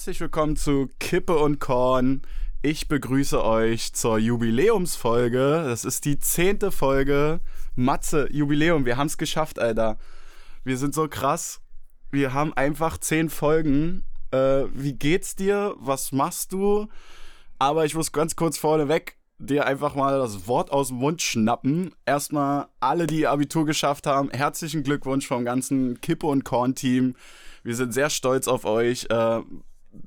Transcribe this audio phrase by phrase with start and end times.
[0.00, 2.22] Herzlich willkommen zu Kippe und Korn.
[2.62, 5.62] Ich begrüße euch zur Jubiläumsfolge.
[5.66, 7.40] Das ist die zehnte Folge.
[7.76, 9.98] Matze, Jubiläum, wir haben es geschafft, Alter.
[10.64, 11.60] Wir sind so krass.
[12.10, 14.02] Wir haben einfach zehn Folgen.
[14.30, 15.74] Äh, wie geht's dir?
[15.78, 16.86] Was machst du?
[17.58, 21.94] Aber ich muss ganz kurz vorneweg dir einfach mal das Wort aus dem Mund schnappen.
[22.06, 27.16] Erstmal alle, die Abitur geschafft haben, herzlichen Glückwunsch vom ganzen Kippe und Korn Team.
[27.62, 29.06] Wir sind sehr stolz auf euch.
[29.10, 29.42] Äh,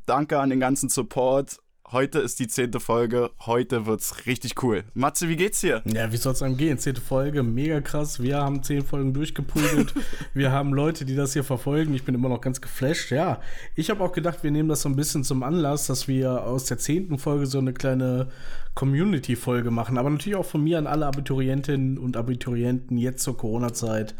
[0.06, 1.60] danke an den ganzen Support.
[1.94, 3.30] Heute ist die zehnte Folge.
[3.46, 4.84] Heute wird's richtig cool.
[4.96, 5.84] Matze, wie geht's dir?
[5.86, 6.80] Ja, wie soll's einem gehen?
[6.80, 8.20] Zehnte Folge, mega krass.
[8.20, 9.94] Wir haben zehn Folgen durchgeprügelt.
[10.34, 11.94] wir haben Leute, die das hier verfolgen.
[11.94, 13.12] Ich bin immer noch ganz geflasht.
[13.12, 13.42] Ja,
[13.76, 16.66] ich habe auch gedacht, wir nehmen das so ein bisschen zum Anlass, dass wir aus
[16.66, 18.30] der zehnten Folge so eine kleine
[18.74, 20.00] Community-Folge machen.
[20.00, 24.16] Aber natürlich auch von mir an alle Abiturientinnen und Abiturienten jetzt zur Corona-Zeit.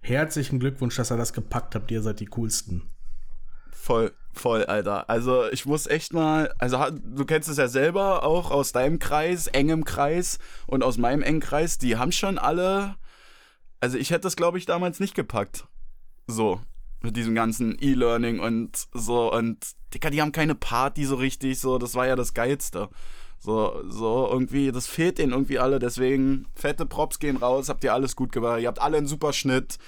[0.00, 1.90] Herzlichen Glückwunsch, dass ihr das gepackt habt.
[1.90, 2.84] Ihr seid die coolsten.
[3.70, 5.08] Voll, voll, Alter.
[5.10, 9.46] Also ich muss echt mal, also du kennst es ja selber auch aus deinem Kreis,
[9.48, 12.96] engem Kreis und aus meinem engen Kreis, die haben schon alle,
[13.80, 15.66] also ich hätte das glaube ich damals nicht gepackt.
[16.26, 16.60] So,
[17.00, 19.58] mit diesem ganzen E-Learning und so und
[19.94, 22.88] Dicker, die haben keine Party so richtig, so, das war ja das Geilste.
[23.40, 27.94] So, so irgendwie, das fehlt denen irgendwie alle, deswegen fette Props gehen raus, habt ihr
[27.94, 29.78] alles gut gemacht, ihr habt alle einen super Schnitt.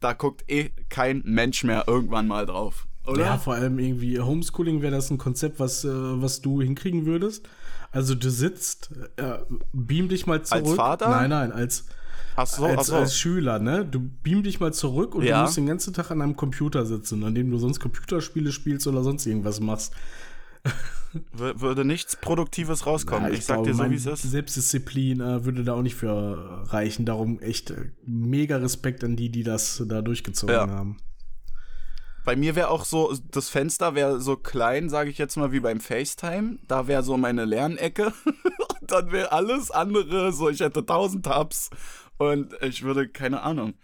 [0.00, 2.86] Da guckt eh kein Mensch mehr irgendwann mal drauf.
[3.06, 3.24] Oder?
[3.24, 7.48] Ja, vor allem irgendwie Homeschooling wäre das ein Konzept, was, äh, was du hinkriegen würdest.
[7.92, 9.38] Also du sitzt, äh,
[9.72, 10.64] beam dich mal zurück.
[10.66, 11.08] Als Vater?
[11.08, 11.84] Nein, nein, als,
[12.34, 12.96] ach so, als, ach so.
[12.96, 13.84] als Schüler, ne?
[13.86, 15.38] Du beam dich mal zurück und Ja.
[15.38, 18.86] du musst den ganzen Tag an einem Computer sitzen, an dem du sonst Computerspiele spielst
[18.86, 19.92] oder sonst irgendwas machst.
[21.32, 23.28] Würde nichts Produktives rauskommen.
[23.30, 24.22] Ja, ich, sag glaube, dir so, wie es ist.
[24.30, 27.06] Selbstdisziplin äh, würde da auch nicht für reichen.
[27.06, 30.66] Darum echt äh, mega Respekt an die, die das da durchgezogen Ja.
[30.68, 30.96] haben.
[32.26, 35.60] Bei mir wäre auch so, das Fenster wäre so klein, sage ich jetzt mal, wie
[35.60, 36.58] beim FaceTime.
[36.66, 38.12] Da wäre so meine Lernecke.
[38.80, 41.70] und dann wäre alles andere, so ich hätte tausend Tabs.
[42.18, 43.74] Und ich würde, keine Ahnung,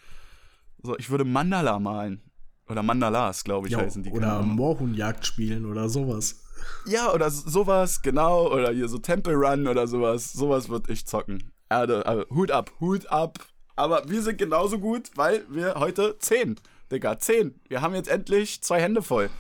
[0.82, 2.20] so ich würde Mandala malen.
[2.68, 4.10] Oder Mandalas, glaube ich, Ja, heißen die.
[4.10, 4.42] oder.
[4.42, 6.42] Moorhuhnjagd spielen oder sowas.
[6.86, 8.52] Ja, oder sowas, genau.
[8.52, 10.32] Oder hier so Temple Run oder sowas.
[10.32, 11.52] Sowas würde ich zocken.
[11.70, 13.38] Erde, also, Hut ab, Hut ab.
[13.76, 16.56] Aber wir sind genauso gut, weil wir heute 10,
[16.92, 17.54] Digga, 10.
[17.68, 19.30] Wir haben jetzt endlich zwei Hände voll.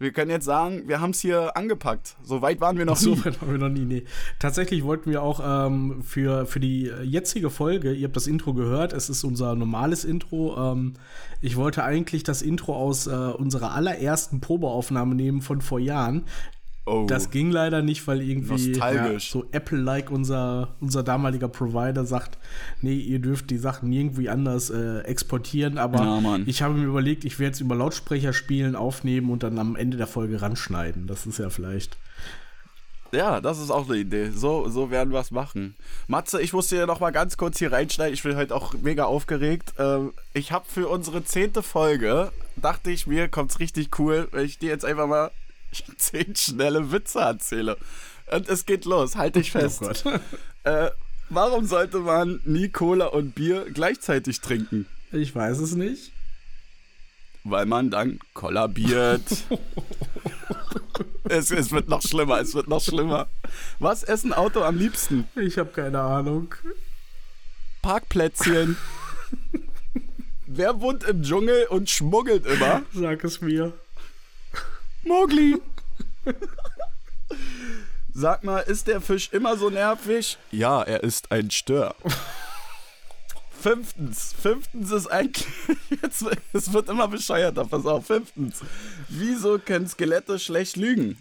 [0.00, 2.16] Wir können jetzt sagen, wir haben es hier angepackt.
[2.22, 3.24] So weit waren wir noch So nie.
[3.24, 3.84] weit haben wir noch nie.
[3.84, 4.04] Nee.
[4.38, 8.92] Tatsächlich wollten wir auch ähm, für, für die jetzige Folge, ihr habt das Intro gehört,
[8.92, 10.72] es ist unser normales Intro.
[10.72, 10.94] Ähm,
[11.40, 16.26] ich wollte eigentlich das Intro aus äh, unserer allerersten Probeaufnahme nehmen von vor Jahren.
[16.88, 22.38] Oh, Das ging leider nicht, weil irgendwie ja, so Apple-like unser, unser damaliger Provider sagt,
[22.80, 25.76] nee, ihr dürft die Sachen irgendwie anders äh, exportieren.
[25.78, 29.58] Aber Ja, ich habe mir überlegt, ich werde es über Lautsprecher spielen, aufnehmen und dann
[29.58, 31.06] am Ende der Folge ranschneiden.
[31.06, 31.96] Das ist ja vielleicht.
[33.12, 34.30] ja, das ist auch eine Idee.
[34.30, 35.74] So, so werden wir es machen.
[36.08, 38.12] Matze, ich musste dir noch mal ganz kurz hier reinschneiden.
[38.14, 39.74] Ich bin heute auch mega aufgeregt.
[39.78, 44.58] Ähm, ich habe für unsere zehnte Folge, dachte ich mir, kommt's richtig cool, wenn ich
[44.58, 45.30] dir jetzt einfach mal
[45.96, 47.76] zehn schnelle Witze erzähle.
[48.30, 49.16] Und es geht los.
[49.16, 49.82] Halt dich fest.
[49.82, 50.04] Oh Gott.
[50.64, 50.90] äh,
[51.28, 54.86] warum sollte man nie Cola und Bier gleichzeitig trinken?
[55.12, 56.12] Ich weiß es nicht.
[57.44, 59.22] Weil man dann kollabiert.
[61.24, 63.28] es, es wird noch schlimmer, es wird noch schlimmer.
[63.78, 65.26] Was essen Auto am liebsten?
[65.34, 66.54] Ich habe keine Ahnung.
[67.80, 68.76] Parkplätzchen.
[70.46, 72.82] Wer wohnt im Dschungel und schmuggelt immer?
[72.92, 73.72] Sag es mir.
[75.04, 75.60] Mogli.
[78.12, 80.38] Sag mal, ist der Fisch immer so nervig?
[80.50, 81.94] Ja, er ist ein Stör.
[83.60, 85.46] Fünftens, fünftens ist eigentlich,
[86.02, 88.60] jetzt, es wird immer bescheuerter, pass auf, fünftens.
[89.08, 91.20] Wieso können Skelette schlecht lügen?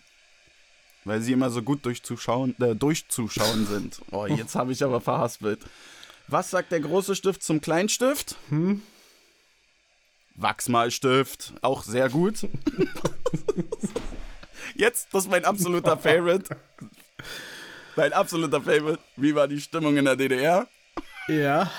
[1.04, 4.02] Weil sie immer so gut durchzuschauen, äh, durchzuschauen sind.
[4.12, 5.62] Oh, jetzt habe ich aber verhaspelt.
[6.28, 8.36] Was sagt der große Stift zum Kleinstift?
[8.50, 8.84] Hm?
[10.38, 12.48] Wachsmalstift, auch sehr gut.
[14.76, 16.56] Jetzt, das ist mein absoluter Favorite.
[17.96, 19.00] Mein absoluter Favorite.
[19.16, 20.68] Wie war die Stimmung in der DDR?
[21.28, 21.72] Ja.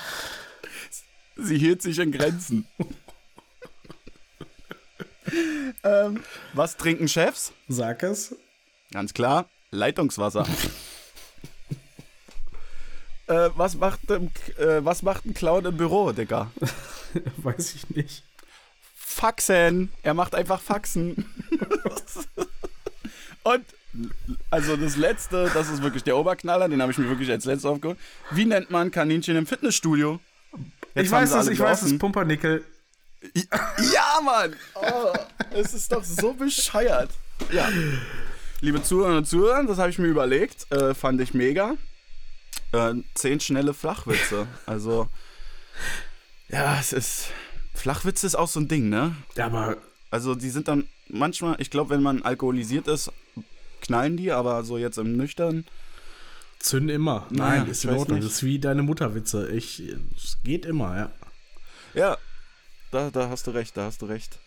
[1.37, 2.67] Sie hielt sich in Grenzen.
[5.83, 6.21] ähm,
[6.53, 7.53] was trinken Chefs?
[7.69, 8.35] Sag es.
[8.91, 10.45] Ganz klar, Leitungswasser.
[13.27, 16.51] äh, was, macht, ein- äh, was macht ein Clown im Büro, Digga?
[17.37, 18.23] Weiß ich nicht.
[19.09, 19.91] Faxen.
[20.03, 21.25] Er macht einfach Faxen.
[23.43, 23.65] Und
[24.51, 27.65] also das letzte, das ist wirklich der Oberknaller, den habe ich mir wirklich als letztes
[27.65, 27.97] aufgeholt.
[28.29, 30.19] Wie nennt man Kaninchen im Fitnessstudio?
[30.93, 31.97] Jetzt ich weiß es, ich weiß es.
[31.97, 32.63] Pumpernickel.
[33.33, 34.55] Ja, Mann!
[34.75, 35.11] Oh,
[35.51, 37.09] es ist doch so bescheuert.
[37.51, 37.67] Ja.
[38.61, 40.71] Liebe Zuhörer und Zuhörer, das habe ich mir überlegt.
[40.71, 41.73] Äh, fand ich mega.
[42.73, 44.47] Äh, zehn schnelle Flachwitze.
[44.67, 45.09] Also,
[46.47, 47.31] ja, es ist.
[47.79, 49.15] Flachwitze ist auch so ein Ding, ne?
[49.35, 49.77] Ja, aber.
[50.11, 53.11] Also, die sind dann manchmal, ich glaube, wenn man alkoholisiert ist,
[53.81, 55.65] knallen die, aber so jetzt im Nüchtern.
[56.59, 57.25] Zünden immer.
[57.29, 58.19] Naja, Nein, ist ich in Ordnung.
[58.19, 59.49] Das ist wie deine Mutterwitze.
[59.51, 59.79] Ich,
[60.17, 61.11] es geht immer, ja.
[61.93, 62.17] Ja,
[62.91, 64.39] da, da hast du recht, da hast du recht.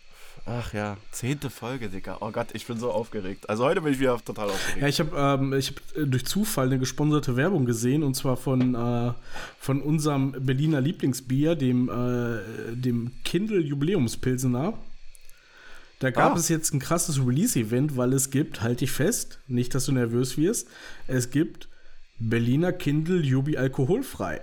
[0.44, 2.18] Ach ja, zehnte Folge, Digga.
[2.20, 3.48] Oh Gott, ich bin so aufgeregt.
[3.48, 4.82] Also heute bin ich wieder total aufgeregt.
[4.82, 8.36] Ja, ich habe ähm, ich hab äh, durch Zufall eine gesponserte Werbung gesehen und zwar
[8.36, 9.12] von, äh,
[9.60, 14.74] von unserem Berliner Lieblingsbier, dem, äh, dem Kindle Jubiläumspilsener.
[16.00, 16.36] Da gab Ah.
[16.36, 20.36] es jetzt ein krasses Release-Event, weil es gibt, halte dich fest, nicht, dass du nervös
[20.36, 20.66] wirst,
[21.06, 21.68] es gibt
[22.18, 24.40] Berliner Kindle Jubi alkoholfrei.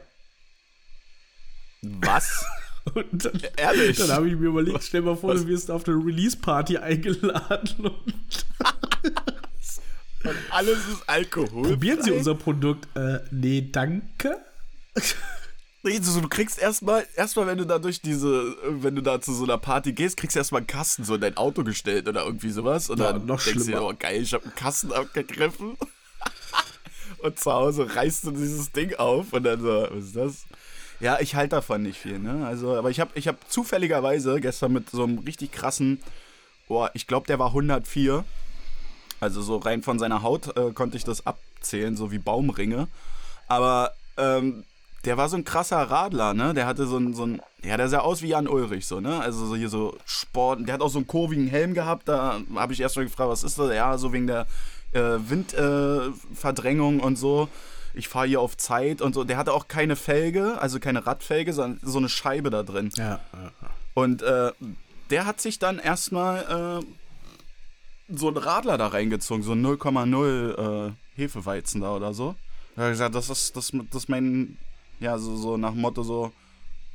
[1.81, 2.45] Was?
[2.93, 3.97] Und dann, Ehrlich?
[3.97, 8.45] dann habe ich mir überlegt, stell mal vor, du wirst auf eine Release-Party eingeladen und
[10.23, 11.69] Und alles ist Alkohol.
[11.69, 12.87] probieren Sie unser Produkt.
[12.95, 14.37] Äh, nee, danke.
[15.81, 19.33] Nee, du, du kriegst erstmal, erstmal, wenn du da durch diese, wenn du da zu
[19.33, 22.25] so einer Party gehst, kriegst du erstmal einen Kasten so in dein Auto gestellt oder
[22.25, 22.89] irgendwie sowas.
[22.89, 23.83] Und Ja, dann noch denkst du dir, schlimmer.
[23.83, 25.77] oh geil, ich habe einen Kasten abgegriffen.
[27.19, 30.45] und zu Hause reißt du dieses Ding auf und dann so, was ist das?
[30.99, 32.45] Ja, ich halte davon nicht viel, ne?
[32.45, 36.01] Also, aber ich habe ich hab zufälligerweise gestern mit so einem richtig krassen,
[36.67, 38.25] boah, ich glaube, der war 104.
[39.21, 42.87] Also so rein von seiner Haut äh, konnte ich das abzählen, so wie Baumringe.
[43.47, 44.63] Aber ähm,
[45.05, 46.53] der war so ein krasser Radler, ne?
[46.53, 49.19] Der hatte so ein, so ein, ja, der sah aus wie Jan Ulrich, so, ne?
[49.19, 52.73] Also so hier so Sport, der hat auch so einen kurvigen Helm gehabt, da habe
[52.73, 53.73] ich erst mal gefragt, was ist das?
[53.73, 54.45] Ja, so wegen der
[54.93, 57.47] äh, Windverdrängung äh, und so.
[57.93, 59.23] Ich fahre hier auf Zeit und so.
[59.23, 62.91] Der hatte auch keine Felge, also keine Radfelge, sondern so eine Scheibe da drin.
[62.95, 63.19] Ja,
[63.93, 64.51] Und äh,
[65.09, 70.91] der hat sich dann erstmal äh, so einen Radler da reingezogen, so ein 0,0 äh,
[71.15, 72.35] Hefeweizen da oder so.
[72.75, 74.57] Da habe ich gesagt, das ist, das, das ist mein,
[74.99, 76.31] ja, so, so nach Motto so,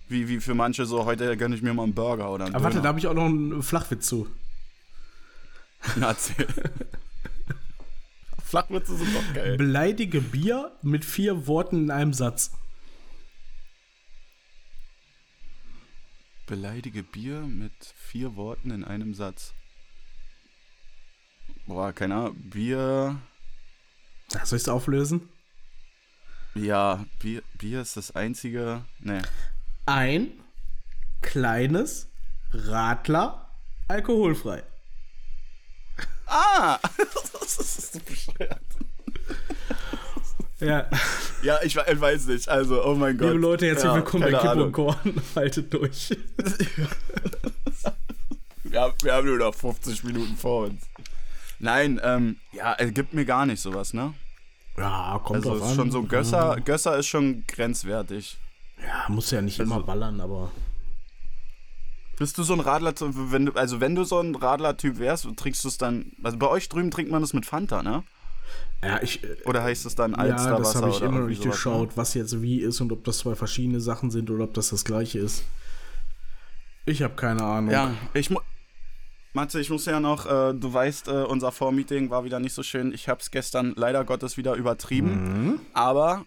[0.08, 2.64] wie, wie für manche so, heute gönne ich mir mal einen Burger oder einen aber
[2.64, 2.88] warte, da Döner.
[2.88, 4.29] habe ich auch noch einen Flachwitz zu.
[5.96, 6.46] Na, erzähl.
[8.54, 9.56] Flachwitze sind doch geil.
[9.56, 12.52] Beleidige Bier mit vier Worten in einem Satz.
[16.46, 19.54] Beleidige Bier mit vier Worten in einem Satz.
[21.66, 22.36] Boah, keine Ahnung.
[22.48, 23.18] Bier.
[24.32, 25.28] Ja, Soll ich es auflösen?
[26.54, 28.84] Ja, Bier, Bier ist das einzige.
[29.00, 29.22] Nee.
[29.84, 30.30] Ein
[31.22, 32.06] kleines
[32.52, 33.48] Radler
[33.88, 34.62] alkoholfrei.
[36.36, 36.81] Ah!
[37.32, 38.60] das ist so bescheuert.
[40.58, 40.88] Ja,
[41.42, 42.48] Ja, ich, ich weiß nicht.
[42.48, 43.28] Also, oh mein Gott.
[43.28, 44.72] liebe Leute, herzlich ja, willkommen bei Kippe und.
[44.72, 45.22] Korn.
[45.36, 46.10] Haltet durch.
[48.64, 50.82] Wir haben, wir haben nur noch 50 Minuten vor uns.
[51.60, 54.12] Nein, ähm, ja, es gibt mir gar nicht sowas, ne?
[54.76, 55.70] Ja, kommt Also, drauf es an.
[55.70, 58.38] ist schon so, Gösser, Gösser ist schon grenzwertig.
[58.84, 60.50] Ja, muss ja nicht immer ballern, aber.
[62.18, 65.64] Bist du so ein Radler, wenn du, also wenn du so ein Radler-Typ wärst, trinkst
[65.64, 68.04] du es dann, also bei euch drüben trinkt man das mit Fanta, ne?
[68.82, 69.24] Ja, ich.
[69.24, 71.46] äh, Oder heißt es dann Ja, Alsterwasser das habe ich immer noch nicht ne?
[71.46, 74.70] durchschaut, was jetzt wie ist und ob das zwei verschiedene Sachen sind oder ob das
[74.70, 75.44] das gleiche ist.
[76.86, 77.72] Ich habe keine Ahnung.
[77.72, 78.42] Ja, ich muss.
[79.32, 82.62] Matze, ich muss ja noch, äh, du weißt, äh, unser Vormeeting war wieder nicht so
[82.62, 82.92] schön.
[82.92, 85.48] Ich habe es gestern leider Gottes wieder übertrieben.
[85.54, 85.60] Mhm.
[85.72, 86.24] Aber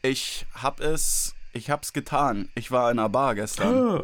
[0.00, 2.48] ich habe es, ich habe es getan.
[2.54, 4.02] Ich war in einer Bar gestern Äh,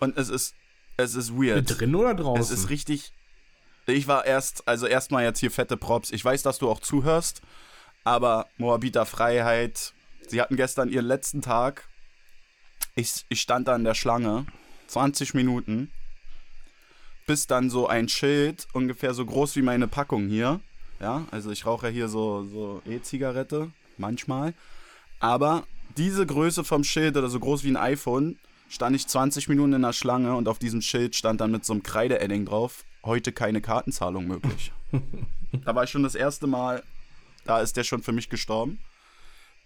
[0.00, 0.54] und es ist,
[0.96, 1.78] es ist weird.
[1.78, 2.42] drin oder draußen?
[2.42, 3.12] Es ist richtig.
[3.86, 6.10] Ich war erst, also erstmal jetzt hier fette Props.
[6.10, 7.42] Ich weiß, dass du auch zuhörst,
[8.04, 9.92] aber Moabiter Freiheit,
[10.28, 11.88] sie hatten gestern ihren letzten Tag.
[12.94, 14.46] Ich, ich stand da in der Schlange,
[14.88, 15.90] 20 Minuten,
[17.26, 20.60] bis dann so ein Schild, ungefähr so groß wie meine Packung hier.
[21.00, 24.54] Ja, also ich rauche ja hier so, so E-Zigarette, manchmal.
[25.18, 25.64] Aber
[25.96, 28.38] diese Größe vom Schild oder so groß wie ein iPhone,
[28.70, 31.72] stand ich 20 Minuten in der Schlange und auf diesem Schild stand dann mit so
[31.72, 34.72] einem Kreideedding drauf, heute keine Kartenzahlung möglich.
[35.64, 36.82] da war ich schon das erste Mal,
[37.44, 38.78] da ist der schon für mich gestorben.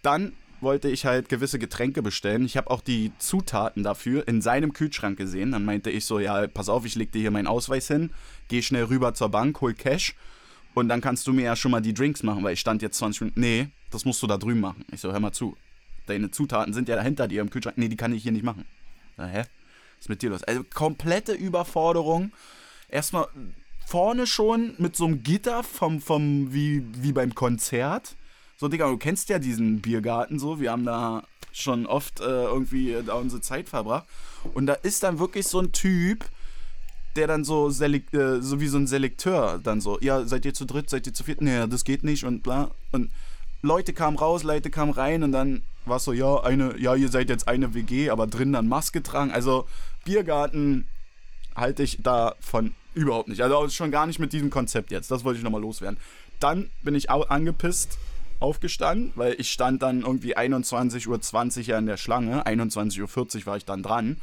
[0.03, 2.47] Dann wollte ich halt gewisse Getränke bestellen.
[2.47, 5.53] Ich habe auch die Zutaten dafür in seinem Kühlschrank gesehen.
[5.53, 8.11] Dann meinte ich so, ja, pass auf, ich leg dir hier meinen Ausweis hin,
[8.49, 10.15] geh schnell rüber zur Bank, hol Cash
[10.73, 12.97] und dann kannst du mir ja schon mal die Drinks machen, weil ich stand jetzt
[12.97, 13.41] 20 Minuten.
[13.41, 14.87] Nee, das musst du da drüben machen.
[14.91, 15.59] Ich so, hör mal zu.
[16.07, 17.77] Deine Zutaten sind ja hinter dir im Kühlschrank.
[17.77, 18.65] Nee, die kann ich hier nicht machen.
[19.17, 19.41] Na, hä?
[19.41, 20.45] Was ist mit dir los?
[20.45, 22.33] Also komplette Überforderung.
[22.89, 23.29] Erstmal
[23.87, 28.17] vorne schon mit so einem Gitter vom, vom wie, wie beim Konzert.
[28.57, 30.61] So, Digga, du kennst ja diesen Biergarten so.
[30.61, 34.07] Wir haben da schon oft äh, irgendwie da unsere Zeit verbracht.
[34.55, 36.25] Und da ist dann wirklich so ein Typ,
[37.17, 40.55] der dann so, selek äh, so wie so ein Selekteur dann so, ja, seid ihr
[40.55, 41.41] zu dritt, seid ihr zu viert?
[41.41, 42.71] Nee, das geht nicht und bla.
[42.93, 43.11] Und
[43.63, 47.09] Leute kamen raus, Leute kamen rein und dann war es so, ja, eine, ja, ihr
[47.09, 49.31] seid jetzt eine WG, aber drin dann Maske tragen.
[49.31, 49.67] Also
[50.05, 50.87] Biergarten
[51.55, 53.43] halte ich davon überhaupt nicht.
[53.43, 55.11] Also schon gar nicht mit diesem Konzept jetzt.
[55.11, 55.99] Das wollte ich nochmal loswerden.
[56.41, 57.99] Dann bin ich auch angepisst
[58.41, 62.47] aufgestanden, weil ich stand dann irgendwie 21.20 Uhr ja in der Schlange.
[62.47, 63.01] 21.40
[63.41, 64.21] Uhr war ich dann dran.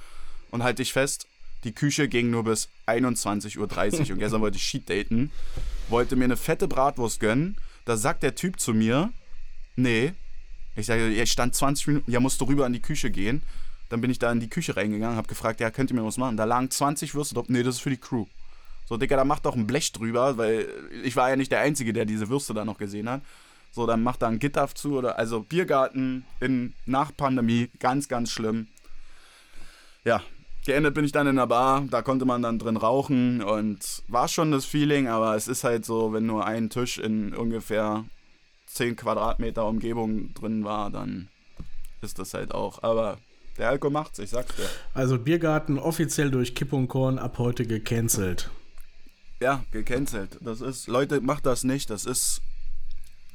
[0.51, 1.27] Und halte ich fest,
[1.63, 4.13] die Küche ging nur bis 21.30 Uhr.
[4.13, 5.31] Und gestern wollte ich Sheet daten.
[5.89, 7.57] Wollte mir eine fette Bratwurst gönnen.
[7.85, 9.11] Da sagt der Typ zu mir,
[9.75, 10.13] nee.
[10.75, 13.43] Ich sage, ich stand 20 Minuten, ja, musst du rüber an die Küche gehen.
[13.89, 16.17] Dann bin ich da in die Küche reingegangen, habe gefragt, ja, könnt ihr mir was
[16.17, 16.37] machen?
[16.37, 17.49] Da lagen 20 Würste drauf.
[17.49, 18.25] Nee, das ist für die Crew.
[18.85, 20.67] So, Digga, da macht doch ein Blech drüber, weil
[21.03, 23.21] ich war ja nicht der Einzige, der diese Würste da noch gesehen hat.
[23.71, 28.31] So, dann macht da ein Gitter zu oder also Biergarten in nach Pandemie, ganz, ganz
[28.31, 28.67] schlimm.
[30.03, 30.21] Ja,
[30.65, 34.27] geendet bin ich dann in der Bar, da konnte man dann drin rauchen und war
[34.27, 38.03] schon das Feeling, aber es ist halt so, wenn nur ein Tisch in ungefähr
[38.73, 41.29] 10 Quadratmeter Umgebung drin war, dann
[42.01, 42.83] ist das halt auch.
[42.83, 43.17] Aber
[43.57, 44.69] der Alkohol macht's, ich sag's dir.
[44.93, 48.49] Also Biergarten offiziell durch Kipp und Korn ab heute gecancelt.
[49.39, 50.37] Ja, gecancelt.
[50.41, 51.89] Das ist, Leute, macht das nicht.
[51.89, 52.41] Das ist,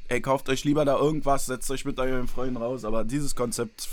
[0.09, 2.85] ey, kauft euch lieber da irgendwas, setzt euch mit euren Freunden raus.
[2.85, 3.89] Aber dieses Konzept,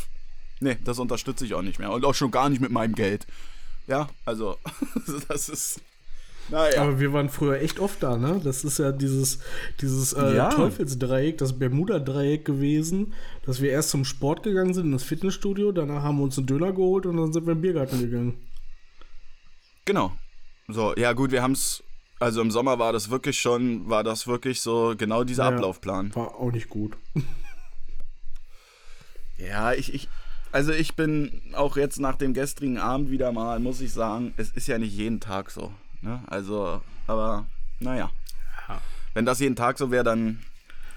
[0.59, 1.91] nee, das unterstütze ich auch nicht mehr.
[1.91, 3.27] Und auch schon gar nicht mit meinem Geld.
[3.87, 4.57] Ja, also,
[5.27, 5.81] das ist.
[6.49, 6.81] Naja.
[6.81, 8.41] Aber wir waren früher echt oft da, ne?
[8.43, 9.39] Das ist ja dieses,
[9.81, 10.49] dieses äh, ja.
[10.49, 13.13] Teufelsdreieck, das Bermuda-Dreieck gewesen,
[13.45, 16.73] dass wir erst zum Sport gegangen sind, ins Fitnessstudio, danach haben wir uns einen Döner
[16.73, 18.37] geholt und dann sind wir in den Biergarten gegangen.
[19.85, 20.11] Genau.
[20.67, 21.83] So, ja gut, wir haben es,
[22.19, 26.13] also im Sommer war das wirklich schon, war das wirklich so genau dieser ja, Ablaufplan.
[26.15, 26.97] War auch nicht gut.
[29.37, 30.09] ja, ich, ich,
[30.51, 34.51] also ich bin auch jetzt nach dem gestrigen Abend wieder mal, muss ich sagen, es
[34.51, 35.71] ist ja nicht jeden Tag so.
[36.03, 36.21] Ne?
[36.27, 37.45] Also, aber
[37.79, 38.11] naja.
[38.67, 38.81] Ja.
[39.13, 40.43] Wenn das jeden Tag so wäre, dann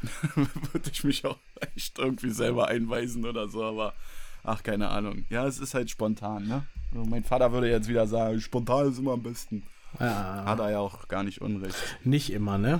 [0.34, 1.38] würde ich mich auch
[1.74, 3.94] echt irgendwie selber einweisen oder so, aber
[4.42, 5.24] ach, keine Ahnung.
[5.30, 6.66] Ja, es ist halt spontan, ne?
[6.92, 9.62] Also mein Vater würde jetzt wieder sagen, spontan ist immer am besten.
[10.00, 10.44] Ja.
[10.44, 11.76] Hat er ja auch gar nicht unrecht.
[12.04, 12.78] Nicht immer, ne?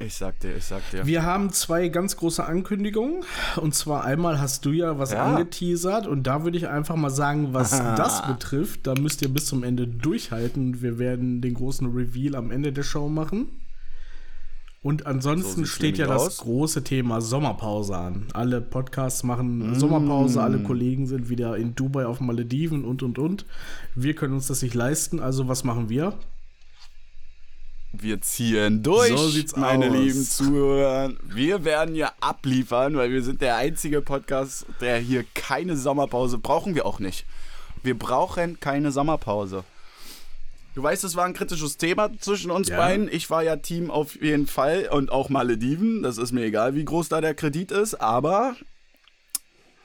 [0.00, 1.06] Ich sag dir, ich sag dir.
[1.06, 3.24] Wir haben zwei ganz große Ankündigungen.
[3.56, 5.24] Und zwar einmal hast du ja was ja.
[5.24, 6.06] angeteasert.
[6.06, 9.64] Und da würde ich einfach mal sagen, was das betrifft, da müsst ihr bis zum
[9.64, 10.82] Ende durchhalten.
[10.82, 13.48] Wir werden den großen Reveal am Ende der Show machen.
[14.80, 16.36] Und ansonsten so steht ja das aus.
[16.38, 18.26] große Thema Sommerpause an.
[18.32, 19.74] Alle Podcasts machen mm.
[19.74, 23.44] Sommerpause, alle Kollegen sind wieder in Dubai auf Malediven und und und.
[23.96, 26.14] Wir können uns das nicht leisten, also was machen wir?
[27.92, 29.92] Wir ziehen durch, so sieht's meine aus.
[29.92, 31.12] lieben Zuhörer.
[31.22, 36.74] Wir werden ja abliefern, weil wir sind der einzige Podcast, der hier keine Sommerpause brauchen
[36.74, 37.24] wir auch nicht.
[37.82, 39.64] Wir brauchen keine Sommerpause.
[40.74, 42.76] Du weißt, es war ein kritisches Thema zwischen uns ja.
[42.76, 43.10] beiden.
[43.10, 46.02] Ich war ja Team auf jeden Fall und auch Malediven.
[46.02, 48.54] Das ist mir egal, wie groß da der Kredit ist, aber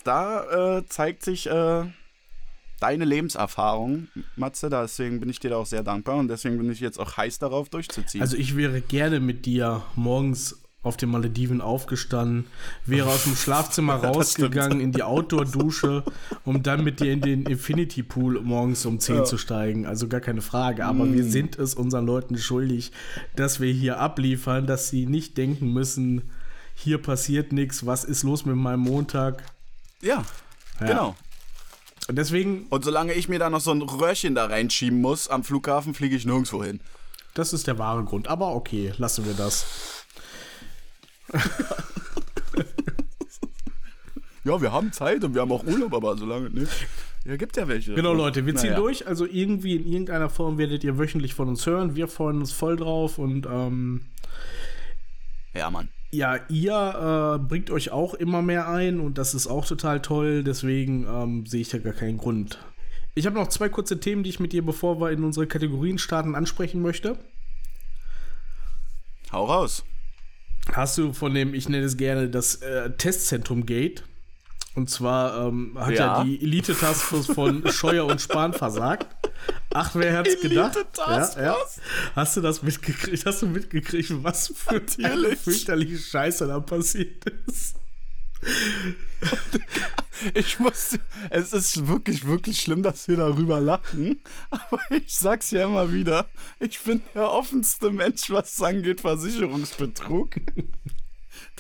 [0.04, 1.86] da äh, zeigt sich äh,
[2.80, 4.70] deine Lebenserfahrung, Matze.
[4.70, 7.40] Deswegen bin ich dir da auch sehr dankbar und deswegen bin ich jetzt auch heiß
[7.40, 8.22] darauf, durchzuziehen.
[8.22, 12.46] Also ich wäre gerne mit dir morgens auf den Malediven aufgestanden,
[12.86, 16.04] wäre aus dem Schlafzimmer rausgegangen in die Outdoor-Dusche,
[16.44, 19.24] um dann mit dir in den Infinity Pool morgens um 10 ja.
[19.24, 19.86] zu steigen.
[19.86, 20.86] Also gar keine Frage.
[20.86, 21.14] Aber mm.
[21.14, 22.92] wir sind es unseren Leuten schuldig,
[23.38, 26.24] dass wir hier abliefern, dass sie nicht denken müssen,
[26.76, 29.44] hier passiert nichts, was ist los mit meinem Montag?
[30.02, 30.26] Ja,
[30.82, 30.88] ja.
[30.88, 31.16] genau.
[32.08, 32.68] Und deswegen.
[32.70, 36.16] Und solange ich mir da noch so ein Röhrchen da reinschieben muss am Flughafen, fliege
[36.16, 36.80] ich nirgendwo hin.
[37.34, 38.28] Das ist der wahre Grund.
[38.28, 39.66] Aber okay, lassen wir das.
[44.44, 46.68] ja, wir haben Zeit und wir haben auch Urlaub, aber solange, ne?
[47.26, 47.96] Ja, gibt ja welche.
[47.96, 48.82] Genau, Leute, wir ziehen naja.
[48.82, 49.08] durch.
[49.08, 51.96] Also irgendwie in irgendeiner Form werdet ihr wöchentlich von uns hören.
[51.96, 54.02] Wir freuen uns voll drauf und ähm,
[55.54, 59.66] ja, Mann ja, ihr äh, bringt euch auch immer mehr ein und das ist auch
[59.66, 60.44] total toll.
[60.44, 62.60] Deswegen ähm, sehe ich da gar keinen Grund.
[63.16, 65.98] Ich habe noch zwei kurze Themen, die ich mit dir, bevor wir in unsere Kategorien
[65.98, 67.18] starten, ansprechen möchte.
[69.32, 69.84] Hau raus.
[70.72, 74.04] Hast du von dem, ich nenne es gerne das äh, Testzentrum Gate,
[74.76, 76.18] und zwar ähm, hat ja.
[76.18, 79.08] ja die Elite-Taskforce von Scheuer und Spahn versagt.
[79.72, 80.78] Ach, wer hat's gedacht?
[80.98, 81.56] Ja, ja.
[82.16, 83.26] Hast du das mitgekriegt?
[83.26, 87.76] Hast du mitgekriegt, was für eine fürchterliche Scheiße da passiert ist?
[90.34, 90.98] Ich muss,
[91.30, 94.22] es ist wirklich, wirklich schlimm, dass wir darüber lachen.
[94.50, 96.28] Aber ich sag's ja immer wieder.
[96.60, 100.36] Ich bin der offenste Mensch, was angeht Versicherungsbetrug.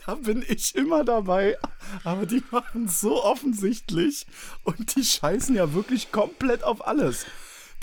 [0.05, 1.57] Da bin ich immer dabei.
[2.03, 4.25] Aber die machen so offensichtlich
[4.63, 7.25] und die scheißen ja wirklich komplett auf alles.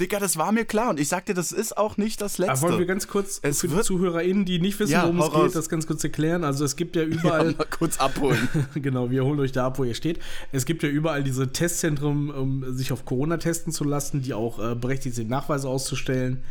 [0.00, 0.90] Digga, das war mir klar.
[0.90, 2.52] Und ich sagte, das ist auch nicht das Letzte.
[2.52, 5.24] Aber wollen wir ganz kurz Es für die ZuhörerInnen, die nicht wissen, Ja, worum es
[5.26, 5.44] hau raus.
[5.46, 6.42] geht, das ganz kurz erklären.
[6.44, 8.48] Also es gibt ja ja, überall, mal kurz abholen.
[8.74, 10.18] genau, wir holen euch da ab, wo ihr steht.
[10.52, 14.58] Es gibt ja überall diese Testzentren, um sich auf Corona testen zu lassen, die auch
[14.72, 16.42] äh, berechtigt sind, Nachweise auszustellen.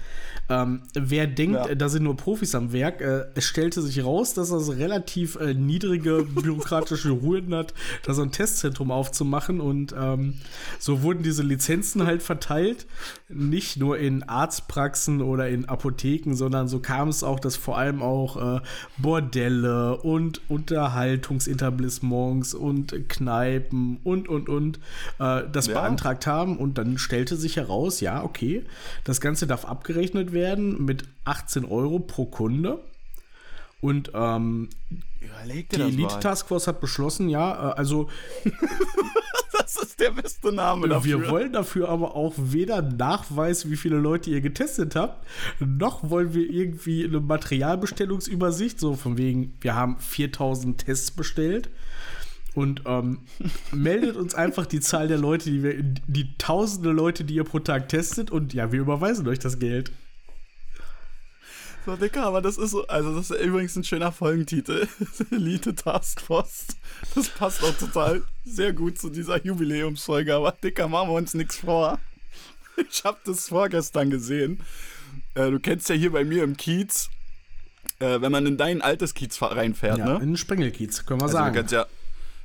[0.52, 1.76] Ähm, wer denkt, Ja.
[1.76, 5.54] da sind nur Profis am Werk, äh, es stellte sich raus, dass das relativ äh,
[5.54, 9.62] niedrige bürokratische Hürden hat, da so ein Testzentrum aufzumachen.
[9.62, 10.36] Und ähm,
[10.80, 12.88] so wurden diese Lizenzen halt verteilt,
[13.40, 18.02] nicht nur in Arztpraxen oder in Apotheken, sondern so kam es auch, dass vor allem
[18.02, 18.62] auch äh,
[18.98, 24.80] Bordelle und Unterhaltungsetablissements und Kneipen und, und, und
[25.20, 25.82] äh, das Ja.
[25.82, 26.58] beantragt haben.
[26.58, 28.66] Und dann stellte sich heraus, ja, okay,
[29.04, 32.80] das Ganze darf abgerechnet werden mit 18 Euro pro Kunde.
[33.82, 34.70] Und ähm,
[35.72, 38.10] die Elite Taskforce hat beschlossen, ja, äh, also
[39.74, 41.22] Das ist der beste Name dafür.
[41.22, 45.28] wir wollen dafür aber auch weder Nachweis, wie viele Leute ihr getestet habt,
[45.60, 51.70] noch wollen wir irgendwie eine Materialbestellungsübersicht, so von wegen, wir haben 4000 Tests bestellt.
[52.56, 53.20] Und ähm,
[53.72, 57.60] meldet uns einfach die Zahl der Leute, die wir, die tausende Leute, die ihr pro
[57.60, 59.92] Tag testet, und ja, wir überweisen euch das Geld.
[61.86, 64.88] So, Dicker, aber das ist so, also das ist übrigens ein schöner Folgentitel.
[65.32, 66.68] Elite Task Force.
[67.16, 71.58] Das passt auch total sehr gut zu dieser Jubiläumsfolge, aber Dicker, machen wir uns nichts
[71.58, 72.00] vor.
[72.90, 74.62] Ich habe das vorgestern gesehen.
[75.36, 77.10] Äh, du kennst ja hier bei mir im Kiez,
[78.00, 80.24] äh, wenn man in dein altes Kiez reinfährt, Ja, ne?
[80.24, 81.56] in Sprengelkiez, können wir Also du sagen.
[81.56, 81.86] kennst ja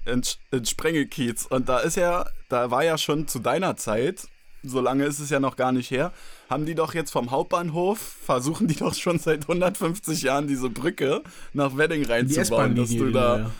[0.06, 0.22] in,
[0.52, 1.46] in Sprengelkiez.
[1.46, 4.26] Und da ist ja, da war ja schon zu deiner Zeit,
[4.62, 6.12] so lange ist es ja noch gar nicht her,
[6.48, 11.22] haben die doch jetzt vom Hauptbahnhof, versuchen die doch schon seit 150 Jahren diese Brücke
[11.52, 13.50] nach Wedding reinzubauen, dass du da, ja.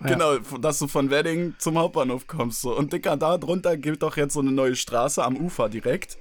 [0.00, 2.60] Genau, dass du von Wedding zum Hauptbahnhof kommst.
[2.60, 2.76] So.
[2.76, 6.18] Und Dicker, da drunter gibt doch jetzt so eine neue Straße am Ufer direkt.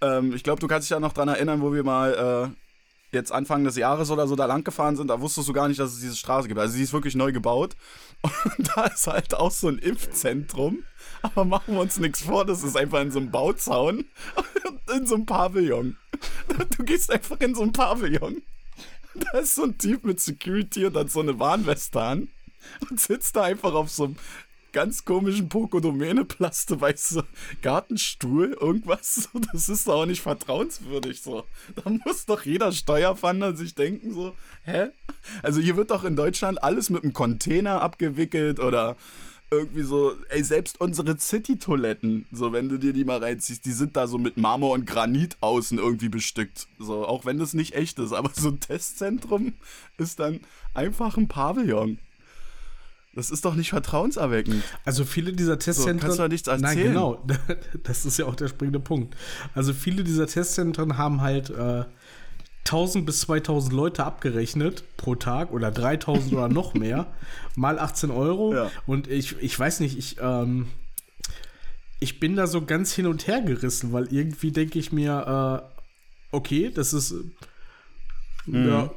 [0.00, 2.65] Ähm, ich glaube, du kannst dich ja noch dran erinnern, wo wir mal äh,
[3.12, 5.80] jetzt Anfang des Jahres oder so da lang gefahren sind, da wusstest du gar nicht,
[5.80, 6.60] dass es diese Straße gibt.
[6.60, 7.76] Also sie ist wirklich neu gebaut.
[8.22, 10.82] Und da ist halt auch so ein Impfzentrum.
[11.22, 14.04] Aber machen wir uns nichts vor, das ist einfach in so einem Bauzaun.
[14.94, 15.96] In so einem Pavillon.
[16.76, 18.40] Du gehst einfach in so ein Pavillon.
[19.14, 22.28] Da ist so ein Typ mit Security und hat so eine Warnweste an.
[22.88, 24.16] Und sitzt da einfach auf so einem
[24.76, 27.22] ganz komischen Pokodomene-Plaste, weißt du,
[27.62, 29.30] Gartenstuhl, irgendwas.
[29.52, 31.44] Das ist doch auch nicht vertrauenswürdig so.
[31.76, 34.34] Da muss doch jeder Steuerfahnder sich denken so,
[34.64, 34.88] hä?
[35.42, 38.96] Also hier wird doch in Deutschland alles mit einem Container abgewickelt oder
[39.50, 43.96] irgendwie so, ey, selbst unsere City-Toiletten, so wenn du dir die mal reinziehst, die sind
[43.96, 46.66] da so mit Marmor und Granit außen irgendwie bestückt.
[46.78, 49.54] So, auch wenn das nicht echt ist, aber so ein Testzentrum
[49.96, 50.40] ist dann
[50.74, 51.98] einfach ein Pavillon.
[53.16, 54.62] Das ist doch nicht vertrauenserweckend.
[54.84, 55.98] Also viele dieser Testzentren.
[56.00, 56.88] kannst du ja nichts Nein, erzählen.
[56.92, 57.24] genau.
[57.82, 59.16] Das ist ja auch der springende Punkt.
[59.54, 61.84] Also viele dieser Testzentren haben halt äh,
[62.66, 67.06] 1000 bis 2000 Leute abgerechnet pro Tag oder 3000 oder noch mehr.
[67.56, 68.54] Mal 18 Euro.
[68.54, 68.70] Ja.
[68.86, 70.68] Und ich, ich weiß nicht, ich, ähm,
[72.00, 75.62] ich bin da so ganz hin und her gerissen, weil irgendwie denke ich mir,
[76.32, 77.14] äh, okay, das ist
[78.48, 78.68] Mhm.
[78.68, 78.90] ja,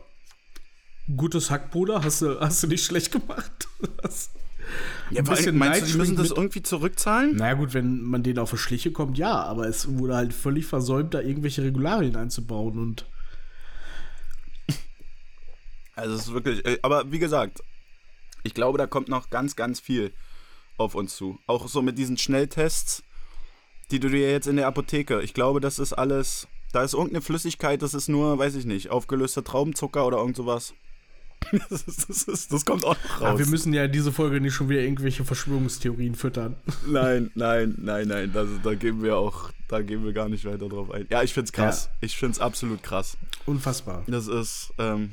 [1.15, 3.67] gutes Hack, Bruder, hast du, hast du nicht schlecht gemacht.
[4.01, 4.31] Das,
[5.09, 7.35] Ja, ein bisschen meinst du, Neid die müssen das irgendwie zurückzahlen?
[7.37, 10.65] Naja, gut, wenn man denen auf die Schliche kommt, ja, aber es wurde halt völlig
[10.65, 13.05] versäumt, da irgendwelche Regularien einzubauen und.
[15.95, 17.61] Also es ist wirklich, äh, aber wie gesagt,
[18.43, 20.13] ich glaube, da kommt noch ganz, ganz viel
[20.77, 21.39] auf uns zu.
[21.45, 23.03] Auch so mit diesen Schnelltests,
[23.91, 27.21] die du dir jetzt in der Apotheke, ich glaube, das ist alles, da ist irgendeine
[27.21, 30.73] Flüssigkeit, das ist nur, weiß ich nicht, aufgelöster Traubenzucker oder irgend sowas.
[31.69, 33.39] Das, ist, das, ist, das kommt auch noch Ja, raus.
[33.39, 36.55] wir müssen ja diese Folge nicht schon wieder irgendwelche Verschwörungstheorien füttern.
[36.87, 40.69] nein, nein, nein, nein, das, da geben wir auch, da gehen wir gar nicht weiter
[40.69, 41.07] drauf ein.
[41.09, 41.89] Ja, ich find's krass.
[42.01, 43.17] Ich find's absolut krass.
[43.45, 44.03] Unfassbar.
[44.07, 45.11] Das ist, ähm,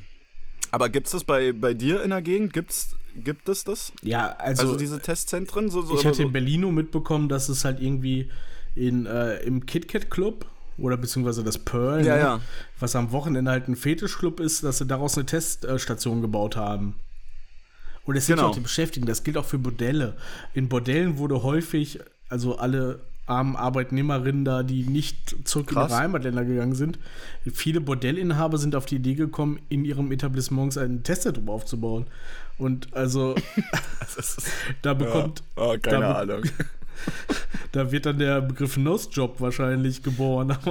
[0.70, 2.52] aber gibt's das bei, bei dir in der Gegend?
[2.52, 3.92] Gibt's, gibt es das?
[4.02, 5.70] Ja, also, Also diese Testzentren?
[5.70, 8.30] So, so, ich aber hatte so, in Berlin nur mitbekommen, dass es halt irgendwie
[8.74, 10.44] in, äh, im KitKat Club
[10.78, 12.40] oder beziehungsweise das Pearl, Ja, ne, ja.
[12.80, 16.96] was am Wochenende halt ein Fetischclub ist, dass sie daraus eine Teststation gebaut haben.
[18.04, 18.48] Und es sind Genau.
[18.48, 20.16] ja auch die Beschäftigten, das gilt auch für Bordelle.
[20.54, 25.90] In Bordellen wurde häufig, also alle armen Arbeitnehmerinnen da, die nicht zurück in Krass.
[25.90, 26.98] ihre Heimatländer gegangen sind,
[27.52, 32.06] viele Bordellinhaber sind auf die Idee gekommen, in ihrem Etablissement ein Testzentrum aufzubauen.
[32.58, 33.34] Und also
[34.82, 36.42] da bekommt, oh, keine da, Ahnung.
[37.72, 40.56] da wird dann der Begriff Nosjob wahrscheinlich geboren.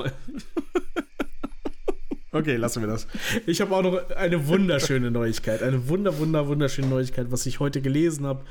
[2.31, 3.07] Okay, lassen wir das.
[3.45, 5.63] Ich habe auch noch eine wunderschöne Neuigkeit.
[5.63, 8.41] Eine wunder, wunder, wunderschöne Neuigkeit, was ich heute gelesen habe,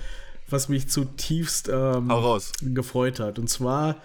[0.49, 2.11] was mich zutiefst ähm,
[2.73, 3.39] gefreut hat.
[3.39, 3.97] Und zwar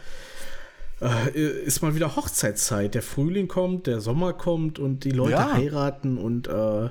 [1.02, 2.94] äh, ist mal wieder Hochzeitszeit.
[2.94, 5.54] Der Frühling kommt, der Sommer kommt und die Leute Ja.
[5.54, 6.90] heiraten und äh,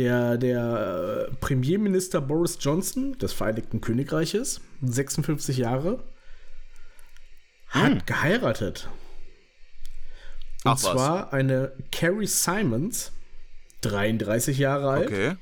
[0.00, 6.02] der, der äh, Premierminister Boris Johnson des Vereinigten Königreiches, 56 Jahre,
[7.68, 8.88] hat geheiratet.
[10.64, 10.80] Und Ach was.
[10.80, 13.12] zwar eine Carrie Simons,
[13.82, 15.08] 33 Jahre alt.
[15.08, 15.36] Okay.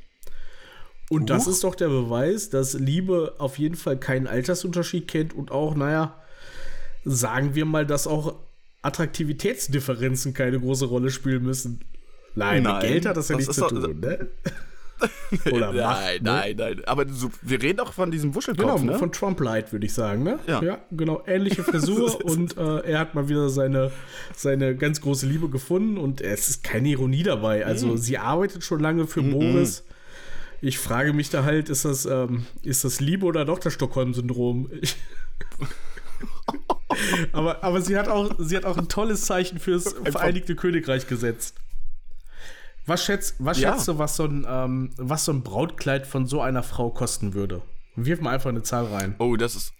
[1.08, 1.52] Und das Huch.
[1.52, 6.20] ist doch der Beweis, dass Liebe auf jeden Fall keinen Altersunterschied kennt und auch, naja,
[7.04, 8.34] sagen wir mal, dass auch
[8.82, 11.80] Attraktivitätsdifferenzen keine große Rolle spielen müssen.
[12.38, 14.26] Nein, mit Nein, Geld hat das ja nichts zu doch- tun, ne?
[15.52, 16.18] Oder nein, Macht, ne?
[16.22, 16.82] nein, nein.
[16.86, 18.98] Aber so, wir reden doch von diesem Genau, Wuschelkopf, ne?
[18.98, 20.40] von Trump Light, würde ich sagen, ne?
[20.48, 20.78] Ja.
[20.90, 21.22] genau.
[21.24, 23.92] Ähnliche Frisur und äh, er hat mal wieder seine,
[24.34, 27.64] seine ganz große Liebe gefunden und es ist keine Ironie dabei.
[27.64, 27.96] Also, Mhm.
[27.98, 29.84] sie arbeitet schon lange für Boris.
[30.60, 34.68] Ich frage mich da halt, ist das, ähm, ist das Liebe oder doch das Stockholm-Syndrom?
[37.32, 41.54] Aber, aber sie hat auch, sie hat auch ein tolles Zeichen fürs Vereinigte Königreich gesetzt.
[42.88, 43.72] Was schätzt, was Ja.
[43.74, 47.34] schätzt du, was so, ein, ähm, was so ein Brautkleid von so einer Frau kosten
[47.34, 47.62] würde?
[47.96, 49.14] Wirf mal einfach eine Zahl rein.
[49.18, 49.74] Oh, das ist.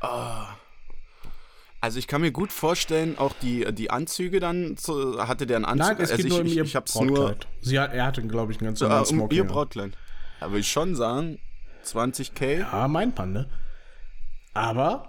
[0.00, 0.54] Ah.
[1.80, 5.64] Also ich kann mir gut vorstellen, auch die, die Anzüge dann zu, hatte der einen
[5.64, 5.86] Anzug.
[5.88, 7.46] Nein, es also geht ich, nur um ich, ihr ich hab's nur Brautkleid.
[7.62, 9.38] Sie hat, er hatte, glaube ich, einen ganz äh, normalen um Smoking.
[9.38, 9.44] ihr.
[9.44, 9.92] Brautkleid.
[10.40, 11.38] Da würde ich schon sagen,
[11.84, 12.60] 20k.
[12.60, 13.48] Ja, mein Panne.
[14.52, 15.08] Aber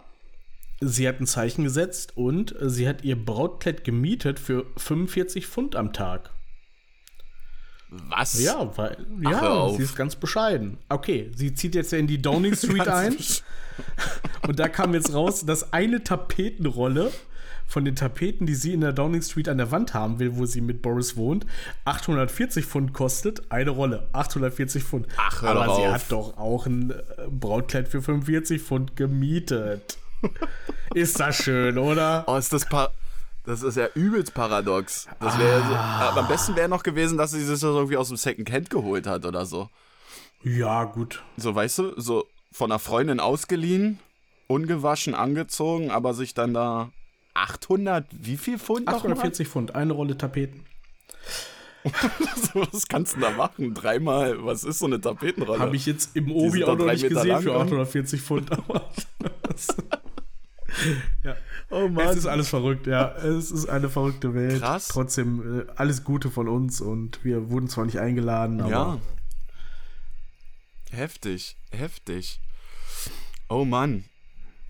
[0.79, 5.93] sie hat ein Zeichen gesetzt und sie hat ihr Brautkleid gemietet für 45 Pfund am
[5.93, 6.31] Tag.
[7.91, 8.41] Was?
[8.41, 9.75] Ja, weil, ja, auf.
[9.75, 10.77] sie ist ganz bescheiden.
[10.87, 13.17] Okay, sie zieht jetzt ja in die Downing Street ein.
[14.47, 17.11] Und da kam jetzt raus, dass eine Tapetenrolle
[17.67, 20.45] von den Tapeten, die sie in der Downing Street an der Wand haben will, wo
[20.45, 21.45] sie mit Boris wohnt,
[21.85, 23.49] 840 Pfund kostet.
[23.51, 25.07] Eine Rolle, 840 Pfund.
[25.17, 25.93] Ach, hör Aber doch sie auf.
[25.93, 26.95] hat doch auch ein äh,
[27.29, 29.97] Brautkleid für 45 Pfund gemietet.
[30.93, 32.25] Ist das schön, oder?
[32.27, 32.91] Oh, ist das pa
[33.43, 35.07] Das ist ja übelst paradox.
[35.19, 36.09] Das wäre so, Ah.
[36.09, 38.69] aber am besten wäre noch gewesen, dass sie sich das irgendwie aus dem Second Hand
[38.69, 39.69] geholt hat oder so.
[40.43, 41.23] Ja, gut.
[41.37, 43.99] So, weißt du, so von einer Freundin ausgeliehen,
[44.47, 46.91] ungewaschen angezogen, aber sich dann da
[47.33, 48.93] 800, wie viel Pfund noch?
[48.97, 50.65] 840 Pfund, eine Rolle Tapeten.
[52.53, 53.73] Was kannst du da machen?
[53.73, 55.59] Dreimal, was ist so eine Tapetenrolle?
[55.59, 57.61] Habe ich jetzt im Obi auch noch nicht gesehen für dann.
[57.61, 58.49] 840 Pfund.
[61.23, 61.35] Ja.
[61.69, 63.11] oh Es ist alles verrückt, ja.
[63.15, 64.59] Es ist eine verrückte Welt.
[64.61, 64.87] Krass.
[64.87, 68.99] Trotzdem äh, alles Gute von uns und wir wurden zwar nicht eingeladen, aber Ja.
[70.91, 72.39] Heftig, heftig.
[73.49, 74.05] Oh Mann.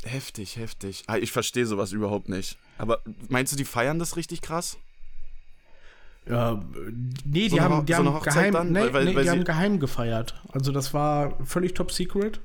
[0.04, 1.04] Heftig, heftig.
[1.08, 2.58] Ah, Ich verstehe sowas überhaupt nicht.
[2.78, 4.78] Aber meinst du, die feiern das richtig krass?
[6.28, 6.64] Ja,
[7.26, 8.72] nee, die So haben, die so haben geheim, dann?
[8.72, 10.40] nee, Weil- weil- nee, weil die haben geheim gefeiert.
[10.52, 12.40] Also das war völlig top secret.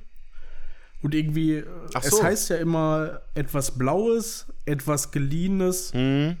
[1.01, 2.23] Und irgendwie, Ach es so.
[2.23, 6.39] heißt ja immer etwas Blaues, etwas Geliehenes, keine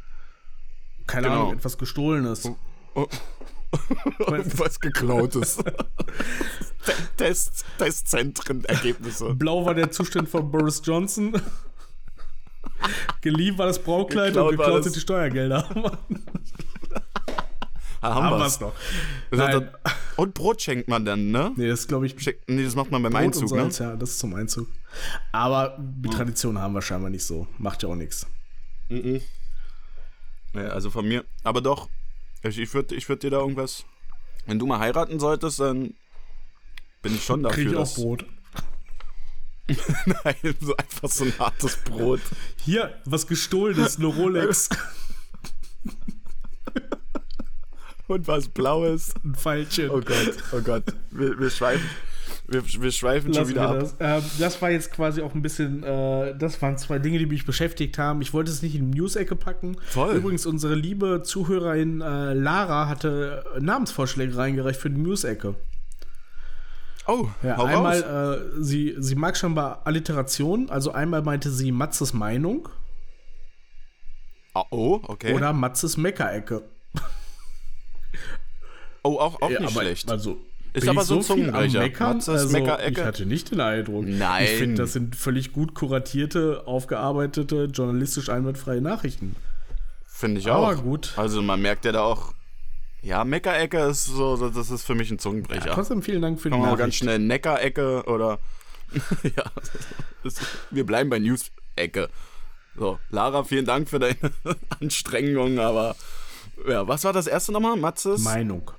[1.07, 1.29] Genau.
[1.29, 2.49] Ahnung, etwas Gestohlenes.
[4.19, 5.57] Was geklautes.
[7.17, 9.33] Test, Testzentren, Ergebnisse.
[9.35, 11.39] Blau war der Zustand von Boris Johnson.
[13.21, 15.97] Geliehen war das Braukleid Geklaut und geklaut sind die Steuergelder.
[18.01, 18.73] Ah, Haben haben wir es noch.
[19.31, 19.51] Nein.
[19.51, 19.69] dann-
[20.17, 21.51] Und Brot schenkt man dann, ne?
[21.55, 23.61] Nee, das glaube ich Schenkt- Nee, das macht man beim Brot Einzug, ne?
[23.61, 24.67] Salz, ja, das ist zum Einzug.
[25.31, 27.47] Aber die Tradition haben wir scheinbar nicht so.
[27.57, 28.27] Macht ja auch nichts.
[30.53, 31.25] Ja, also von mir.
[31.43, 31.89] Aber doch,
[32.43, 33.83] ich, ich würde ich würd dir da irgendwas.
[34.45, 35.93] Wenn du mal heiraten solltest, dann
[37.01, 37.55] bin ich schon dafür.
[37.65, 38.25] Kriege ich auch Brot.
[40.23, 42.21] Nein, so einfach so ein hartes Brot.
[42.63, 44.69] Hier, was gestohlen ist, eine Rolex,
[48.07, 49.13] Und was Blaues.
[49.23, 49.89] ein Pfeilchen.
[49.89, 50.83] Oh Gott, oh Gott.
[51.11, 51.85] Wir, wir schweifen,
[52.47, 53.79] wir, wir schweifen schon wieder ab.
[53.79, 53.95] das.
[53.99, 57.45] Ähm, das war jetzt quasi auch ein bisschen, äh, das waren zwei Dinge, die mich
[57.45, 58.21] beschäftigt haben.
[58.21, 59.75] Ich wollte es nicht in die News-Ecke packen.
[59.89, 60.15] Voll.
[60.15, 65.55] Übrigens, unsere liebe Zuhörerin äh, Lara hatte Namensvorschläge reingereicht für die News-Ecke.
[67.09, 68.03] Oh, Ja, einmal,
[68.57, 70.69] äh, sie, sie mag scheinbar Alliteration.
[70.69, 72.67] Also einmal meinte sie Matzes Meinung
[74.53, 75.33] Ah, oh, okay.
[75.33, 76.63] oder Matzes Meckerecke.
[79.07, 80.09] oh, auch, auch Ja, nicht aber, schlecht.
[80.11, 80.37] Also,
[80.73, 81.71] Ist aber ich so ein viel am.
[81.71, 82.21] Meckern?
[82.25, 82.57] Also?
[82.57, 84.05] Ich hatte nicht den Eindruck.
[84.05, 84.43] Nein.
[84.43, 89.35] Ich finde, das sind völlig gut kuratierte, aufgearbeitete, journalistisch einwandfreie Nachrichten.
[90.05, 90.83] Finde ich aber auch.
[90.83, 91.13] gut.
[91.15, 92.33] Also man merkt ja da auch.
[93.03, 95.71] Ja, Meckerecke ist so, das ist für mich ein Zungenbrecher.
[95.71, 96.97] Trotzdem vielen Dank für die mal ganz Nachricht.
[96.97, 98.39] schnell Neckarecke oder.
[99.23, 99.43] ja,
[100.23, 100.35] das,
[100.71, 102.09] wir bleiben bei News-Ecke.
[102.75, 104.15] So, Lara, vielen Dank für deine
[104.81, 105.95] Anstrengungen, aber
[106.67, 107.75] Ja, was war das erste nochmal?
[107.77, 108.21] Matzes?
[108.23, 108.71] Meinung.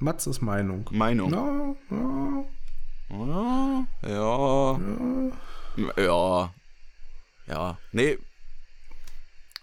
[0.00, 0.88] Matzes Meinung.
[0.90, 1.32] Meinung.
[1.32, 3.86] Ja, ja.
[4.06, 4.78] Ja.
[5.96, 6.02] Ja.
[6.04, 6.52] Ja.
[7.46, 7.78] Ja.
[7.92, 8.18] Nee.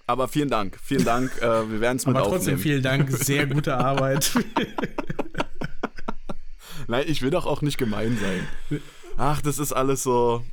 [0.08, 0.78] Aber vielen Dank.
[0.84, 1.32] Vielen Dank.
[1.42, 2.60] äh, wir werden es mit Aber trotzdem aufnehmen.
[2.60, 3.10] vielen Dank.
[3.12, 4.32] Sehr gute Arbeit.
[6.88, 8.82] Nein, ich will doch auch nicht gemein sein.
[9.18, 10.44] Ach, das ist alles so.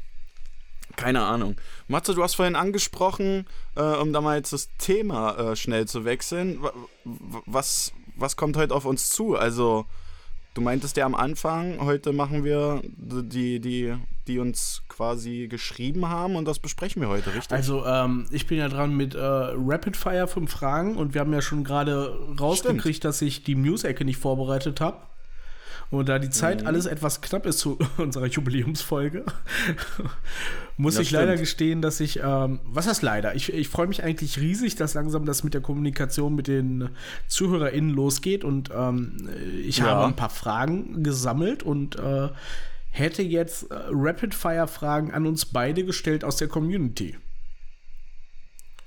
[0.97, 1.57] Keine Ahnung.
[1.89, 6.05] Matze, du hast vorhin angesprochen, äh, um da mal jetzt das Thema äh, schnell zu
[6.05, 6.63] wechseln.
[6.63, 6.73] Wa-
[7.05, 9.37] wa- Was, was kommt heute auf uns zu?
[9.37, 9.87] Also,
[10.55, 13.95] du meintest ja am Anfang, heute machen wir die, die,
[14.27, 17.53] die uns quasi geschrieben haben und das besprechen wir heute, richtig?
[17.53, 21.33] Also, ähm, ich bin ja dran mit äh, Rapid Fire 5 Fragen und wir haben
[21.33, 24.99] ja schon gerade rausgekriegt, dass ich die News-Ecke nicht vorbereitet habe.
[25.91, 26.67] Und da die Zeit Mhm.
[26.67, 29.25] alles etwas knapp ist zu unserer Jubiläumsfolge,
[30.77, 31.41] muss Das ich leider stimmt.
[31.41, 33.35] gestehen, dass ich, ähm, was heißt leider?
[33.35, 36.89] Ich, ich freue mich eigentlich riesig, dass langsam das mit der Kommunikation mit den
[37.29, 39.29] ZuhörerInnen losgeht und ähm,
[39.65, 39.85] ich Ja.
[39.87, 42.29] habe ein paar Fragen gesammelt und äh,
[42.91, 47.17] hätte jetzt äh, Rapid-Fire-Fragen an uns beide gestellt aus der Community.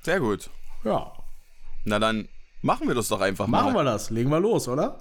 [0.01, 0.49] Sehr gut.
[0.83, 1.11] Ja,
[1.83, 2.27] Na dann
[2.61, 3.79] machen wir das doch einfach machen mal.
[3.79, 4.09] wir das.
[4.11, 4.99] Legen wir los, oder?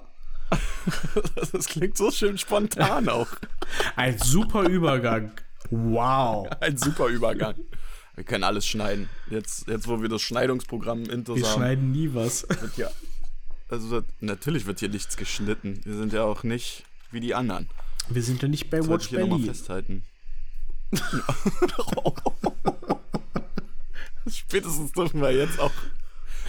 [1.51, 3.27] Das klingt so schön spontan auch.
[3.95, 5.31] Ein super Übergang.
[5.69, 6.47] Wow.
[6.59, 7.55] Ein super Übergang.
[8.15, 9.09] Wir können alles schneiden.
[9.29, 11.55] Jetzt, jetzt wo wir das Schneidungsprogramm Intus Wir haben.
[11.55, 12.47] schneiden nie was.
[12.77, 12.89] Ja,
[13.69, 15.81] also natürlich wird hier nichts geschnitten.
[15.83, 17.67] Wir sind ja auch nicht wie die anderen.
[18.09, 19.53] Wir sind ja nicht bei Das Watch ich hier nochmal Berlin.
[19.55, 20.03] festhalten.
[24.27, 25.71] Spätestens dürfen wir jetzt auch.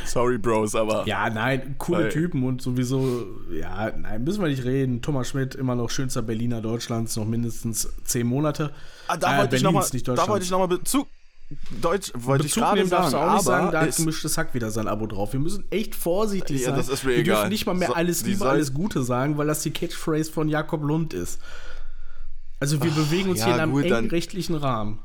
[0.07, 1.07] Sorry, Bros, aber.
[1.07, 5.03] Ja, nein, coole Weil- Typen und sowieso, ja, nein, müssen wir nicht reden.
[5.03, 8.73] Thomas Schmidt, immer noch schönster Berliner Deutschlands, noch mindestens zehn Monate.
[9.09, 9.89] Ah, da Äh, wollte ich Berlins, nochmal.
[9.93, 11.09] nicht Da wollte ich nochmal Bezug.
[11.81, 13.25] Deutsch wollte ich Bezug gerade nehmen darfst sagen.
[13.25, 15.33] du auch nicht sagen, aber da hat ist, gemischtes Hack wieder sein Abo drauf.
[15.33, 16.77] Wir müssen echt vorsichtig Ja, sein.
[16.77, 17.37] das ist mir Wir egal.
[17.37, 20.49] dürfen nicht mal mehr So, alles Liebe, alles Gute sagen, weil das die Catchphrase von
[20.49, 21.41] Jakob Lund ist.
[22.59, 24.99] Also wir bewegen uns ja, hier in einem gut, engen dann- rechtlichen Rahmen.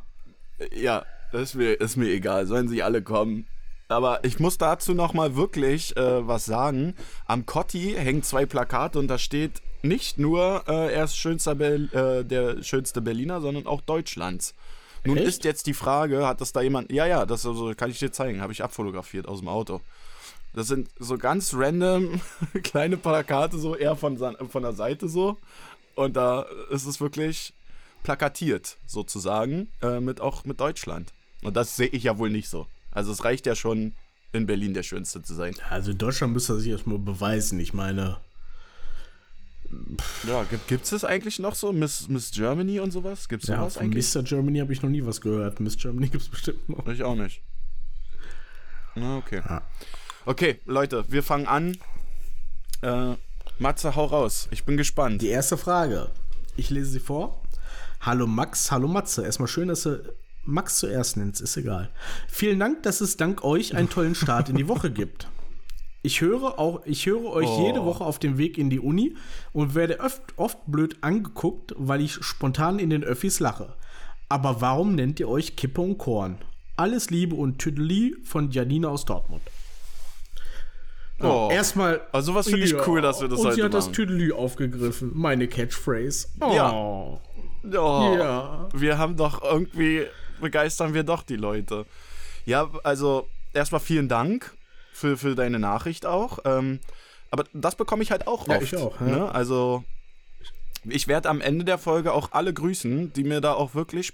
[0.75, 2.47] Ja, das ist mir, ist mir egal.
[2.47, 3.45] Sollen sie alle kommen.
[3.91, 6.95] Aber ich muss dazu nochmal wirklich äh, was sagen.
[7.25, 12.23] Am Cotti hängen zwei Plakate und da steht nicht nur, äh, er ist schönster äh,
[12.23, 14.55] der schönste Berliner, sondern auch Deutschlands.
[15.03, 15.27] Nun Echt?
[15.27, 16.91] ist jetzt die Frage, hat das da jemand.
[16.91, 18.41] Ja, ja, das also, kann ich dir zeigen.
[18.41, 19.81] Habe ich abfotografiert aus dem Auto.
[20.53, 22.21] Das sind so ganz random
[22.63, 25.37] kleine Plakate, so eher von, von der Seite so.
[25.95, 27.53] Und da ist es wirklich
[28.03, 31.13] plakatiert, sozusagen, äh, mit auch mit Deutschland.
[31.43, 32.67] Und das sehe ich ja wohl nicht so.
[32.91, 33.93] Also es reicht ja schon,
[34.33, 35.55] in Berlin der Schönste zu sein.
[35.69, 37.59] Also in Deutschland müsste er sich erstmal beweisen.
[37.59, 38.17] Ich meine,
[40.27, 41.71] Ja, gibt es das eigentlich noch so?
[41.71, 43.27] Miss, Miss Germany und sowas?
[43.29, 44.13] Gibt es ja, sowas von eigentlich?
[44.13, 44.23] Mr.
[44.23, 45.59] Germany habe ich noch nie was gehört.
[45.59, 46.87] Miss Germany gibt es bestimmt noch.
[46.87, 47.41] Ich auch nicht.
[48.95, 49.41] Na, okay.
[49.47, 49.61] Ja.
[50.25, 51.77] Okay, Leute, wir fangen an.
[52.81, 53.15] Äh,
[53.59, 54.47] Matze, hau raus.
[54.51, 55.21] Ich bin gespannt.
[55.21, 56.09] Die erste Frage.
[56.57, 57.41] Ich lese sie vor.
[58.01, 59.23] Hallo Max, hallo Matze.
[59.23, 60.03] Erstmal schön, dass du
[60.43, 61.89] Max zuerst nennst, ist egal.
[62.27, 65.27] Vielen Dank, dass es dank euch einen tollen Start in die Woche gibt.
[66.03, 67.63] Ich höre auch, ich höre euch Oh.
[67.67, 69.15] jede Woche auf dem Weg in die Uni
[69.53, 73.75] und werde oft, oft blöd angeguckt, weil ich spontan in den Öffis lache.
[74.27, 76.39] Aber warum nennt ihr euch Kippe und Korn?
[76.75, 79.43] Alles Liebe und Tüdeli von Janina aus Dortmund.
[81.21, 81.49] Oh.
[81.51, 82.01] Erstmal.
[82.11, 83.93] Also sowas finde ich cool, dass wir das Und heute sie hat das machen.
[83.93, 85.11] Tüdelü aufgegriffen.
[85.13, 86.29] Meine Catchphrase.
[86.39, 86.71] Ja.
[86.73, 87.19] Oh.
[87.63, 88.69] Oh, Ja.
[88.73, 90.07] Wir haben doch irgendwie,
[90.41, 91.85] begeistern wir doch die Leute.
[92.45, 94.53] Ja, also erstmal vielen Dank
[94.91, 96.39] für, für deine Nachricht auch.
[96.45, 96.79] Ähm,
[97.29, 98.63] aber das bekomme ich halt auch Ja, oft.
[98.63, 99.07] ich auch, ja.
[99.07, 99.31] Ne?
[99.33, 99.83] Also
[100.83, 104.13] ich werde am Ende der Folge auch alle grüßen, die mir da auch wirklich,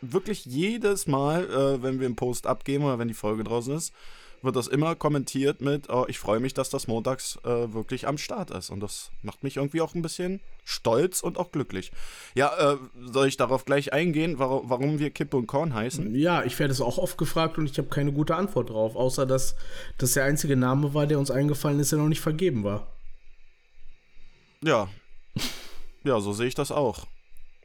[0.00, 3.92] wirklich jedes Mal, äh, wenn wir einen Post abgeben oder wenn die Folge draußen ist,
[4.42, 8.18] wird das immer kommentiert mit, oh, ich freue mich, dass das montags äh, wirklich am
[8.18, 8.70] Start ist.
[8.70, 11.92] Und das macht mich irgendwie auch ein bisschen stolz und auch glücklich.
[12.34, 16.14] Ja, äh, soll ich darauf gleich eingehen, warum, warum wir Kippe und Korn heißen?
[16.14, 19.26] Ja, ich werde es auch oft gefragt und ich habe keine gute Antwort drauf, außer
[19.26, 19.56] dass
[19.98, 22.86] das der einzige Name war, der uns eingefallen ist, der noch nicht vergeben war.
[24.62, 24.88] Ja.
[26.04, 27.06] Ja, so sehe ich das auch.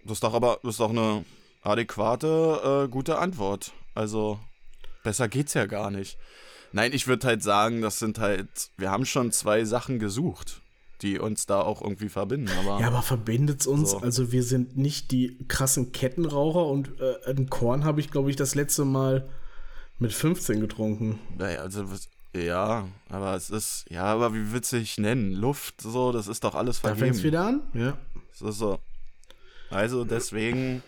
[0.03, 1.23] Das ist doch aber das ist doch eine
[1.61, 3.71] adäquate, äh, gute Antwort.
[3.95, 4.39] Also,
[5.03, 6.17] besser geht's ja gar nicht.
[6.73, 10.61] Nein, ich würde halt sagen, das sind halt, wir haben schon zwei Sachen gesucht,
[11.01, 12.49] die uns da auch irgendwie verbinden.
[12.59, 13.91] Aber Ja, aber verbindet uns?
[13.91, 13.99] So.
[13.99, 18.35] Also wir sind nicht die krassen Kettenraucher und äh, ein Korn habe ich, glaube ich,
[18.35, 19.29] das letzte Mal
[19.99, 21.19] mit 15 getrunken.
[21.37, 25.33] Naja, also, was- ja, aber es ist, ja, aber wie willst du dich nennen?
[25.33, 27.05] Luft, so, das ist doch alles Da vergeben.
[27.05, 27.61] fängt es wieder an?
[27.75, 27.97] Ja.
[28.31, 28.79] Ist so.
[29.69, 30.81] Also deswegen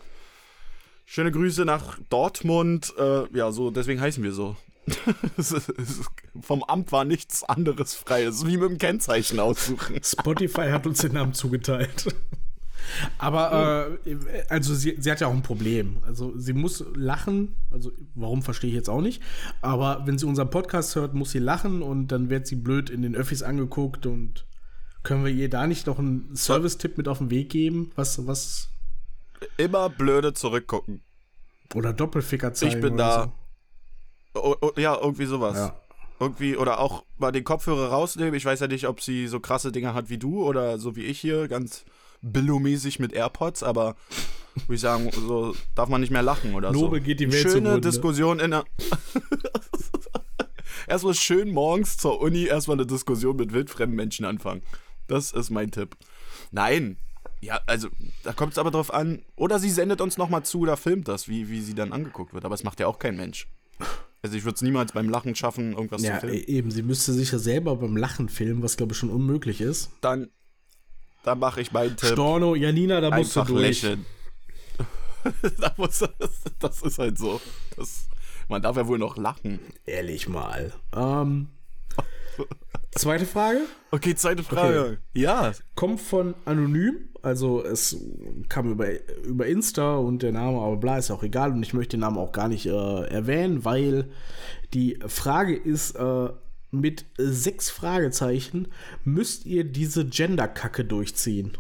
[1.06, 2.94] schöne Grüße nach Dortmund.
[2.98, 4.56] Äh, ja, so deswegen heißen wir so.
[6.42, 8.24] vom Amt war nichts anderes frei.
[8.24, 10.00] Es ist wie mit dem Kennzeichen aussuchen.
[10.04, 12.14] Spotify hat uns den Namen zugeteilt.
[13.18, 14.16] Aber äh,
[14.50, 15.98] also sie, sie hat ja auch ein Problem.
[16.06, 17.56] Also sie muss lachen.
[17.72, 19.22] Also warum verstehe ich jetzt auch nicht.
[19.62, 23.02] Aber wenn sie unseren Podcast hört, muss sie lachen und dann wird sie blöd in
[23.02, 24.46] den Öffis angeguckt und
[25.04, 27.92] können wir ihr da nicht noch einen Service-Tipp mit auf den Weg geben?
[27.96, 28.70] Was, was?
[29.58, 31.02] Immer blöde zurückgucken.
[31.74, 32.76] Oder Doppelficker zeigen.
[32.76, 33.24] Ich bin da.
[33.24, 33.45] So.
[34.36, 35.58] Oh, oh, ja, irgendwie sowas.
[35.58, 35.76] Ja.
[36.20, 38.34] Irgendwie, oder auch mal den Kopfhörer rausnehmen.
[38.36, 41.04] Ich weiß ja nicht, ob sie so krasse Dinge hat wie du oder so wie
[41.04, 41.84] ich hier, ganz
[42.22, 43.96] Billo-mäßig mit AirPods, aber
[44.56, 47.04] würde ich sagen, so darf man nicht mehr lachen oder Nobe so.
[47.04, 47.82] geht die Welt Schöne zugrunde.
[47.82, 48.66] Diskussion in der.
[50.88, 54.62] erstmal schön morgens zur Uni erstmal eine Diskussion mit wildfremden Menschen anfangen.
[55.08, 55.96] Das ist mein Tipp.
[56.52, 56.98] Nein.
[57.42, 57.90] Ja, also
[58.24, 59.24] da kommt es aber drauf an.
[59.36, 62.46] Oder sie sendet uns nochmal zu oder filmt das, wie, wie sie dann angeguckt wird.
[62.46, 63.48] Aber es macht ja auch kein Mensch.
[64.26, 66.36] Also ich würde es niemals beim Lachen schaffen, irgendwas ja, zu filmen.
[66.36, 66.72] Ja, eben.
[66.72, 69.92] Sie müsste sich ja selber beim Lachen filmen, was glaube ich schon unmöglich ist.
[70.02, 70.32] Dann,
[71.24, 72.10] dann mache ich meinen Tipp.
[72.10, 73.84] Storno, Janina, da musst Einfach du durch.
[73.84, 74.04] lächeln.
[75.60, 76.04] da muss,
[76.58, 77.40] das ist halt so.
[77.78, 78.08] Das,
[78.50, 79.60] man darf ja wohl noch lachen.
[79.86, 80.74] Ehrlich mal.
[80.92, 81.50] Ähm,
[82.96, 83.60] Zweite Frage?
[83.92, 85.00] Okay, zweite Frage.
[85.14, 85.22] Okay.
[85.22, 85.52] Ja.
[85.76, 87.98] Kommt von anonym, also es
[88.50, 88.88] kam über,
[89.24, 92.18] über Insta und der Name, aber bla, ist auch egal und ich möchte den Namen
[92.18, 94.12] auch gar nicht äh, erwähnen, weil
[94.74, 96.30] die Frage ist äh,
[96.70, 98.68] mit sechs Fragezeichen,
[99.04, 101.58] müsst ihr diese Gender-Kacke durchziehen?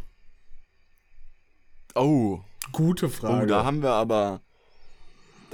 [1.96, 2.42] Oh.
[2.72, 3.44] Gute Frage.
[3.44, 4.42] Oh, da haben wir aber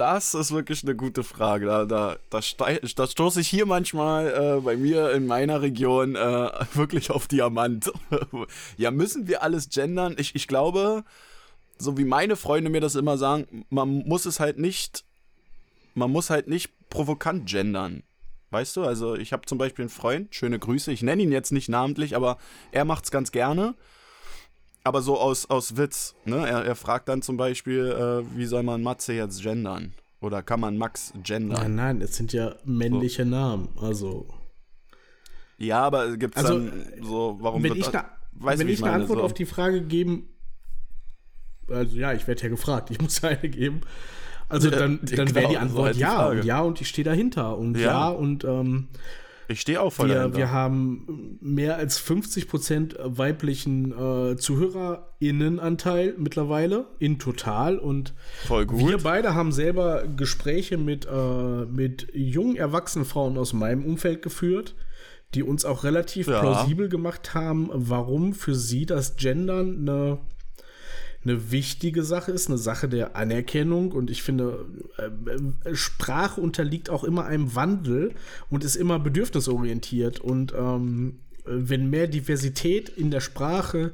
[0.02, 1.66] das ist wirklich eine gute Frage.
[1.66, 2.40] Da, da, da,
[2.96, 7.92] da stoße ich hier manchmal äh, bei mir in meiner Region äh, wirklich auf Diamant.
[8.76, 10.16] ja, müssen wir alles gendern?
[10.18, 11.04] Ich, ich glaube,
[11.78, 15.04] so wie meine Freunde mir das immer sagen, man muss es halt nicht,
[15.94, 18.02] man muss halt nicht provokant gendern.
[18.50, 21.52] Weißt du, also ich habe zum Beispiel einen Freund, schöne Grüße, ich nenne ihn jetzt
[21.52, 22.38] nicht namentlich, aber
[22.72, 23.76] er macht es ganz gerne
[24.84, 26.14] aber so aus, aus Witz.
[26.24, 26.36] Ne?
[26.48, 29.94] Er, er fragt dann zum Beispiel, äh, wie soll man Matze jetzt gendern?
[30.20, 31.60] Oder kann man Max gendern?
[31.60, 33.30] Nein, nein, es sind ja männliche so.
[33.30, 33.68] Namen.
[33.80, 34.28] Also.
[35.58, 38.84] Ja, aber gibt es also, dann so, warum wenn ich, na, weiß, wenn ich, ich
[38.84, 39.24] eine Antwort so.
[39.24, 40.28] auf die Frage geben,
[41.68, 43.82] also ja, ich werde ja gefragt, ich muss eine geben.
[44.48, 47.56] Also dann, dann wäre die Antwort so halt ja und ja und ich stehe dahinter
[47.56, 48.88] und ja, ja und ähm,
[49.52, 50.38] ich stehe auch voll wir, dahinter.
[50.38, 58.14] Wir haben mehr als 50 Prozent weiblichen äh, ZuhörerInnenanteil mittlerweile in total und
[58.46, 58.80] voll gut.
[58.80, 64.74] wir beide haben selber Gespräche mit, äh, mit jungen erwachsenen Frauen aus meinem Umfeld geführt,
[65.34, 66.40] die uns auch relativ ja.
[66.40, 70.18] plausibel gemacht haben, warum für sie das Gendern eine
[71.24, 73.92] eine wichtige Sache ist, eine Sache der Anerkennung.
[73.92, 74.66] Und ich finde,
[74.98, 78.12] äh, äh, Sprache unterliegt auch immer einem Wandel
[78.50, 80.20] und ist immer bedürfnisorientiert.
[80.20, 83.92] Und ähm, wenn mehr Diversität in der Sprache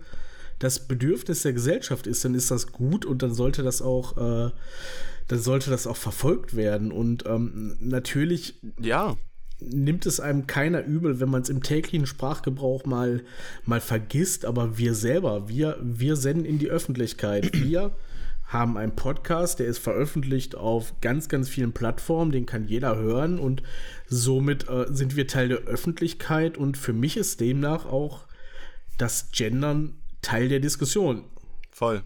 [0.58, 4.50] das Bedürfnis der Gesellschaft ist, dann ist das gut und dann sollte das auch, äh,
[5.28, 6.90] dann sollte das auch verfolgt werden.
[6.90, 9.16] Und ähm, natürlich, ja
[9.60, 13.22] nimmt es einem keiner übel, wenn man es im täglichen Sprachgebrauch mal,
[13.64, 17.52] mal vergisst, aber wir selber, wir, wir senden in die Öffentlichkeit.
[17.58, 17.92] Wir
[18.44, 23.38] haben einen Podcast, der ist veröffentlicht auf ganz, ganz vielen Plattformen, den kann jeder hören
[23.38, 23.62] und
[24.06, 28.26] somit äh, sind wir Teil der Öffentlichkeit und für mich ist demnach auch
[28.96, 31.24] das Gendern Teil der Diskussion.
[31.70, 32.02] Voll.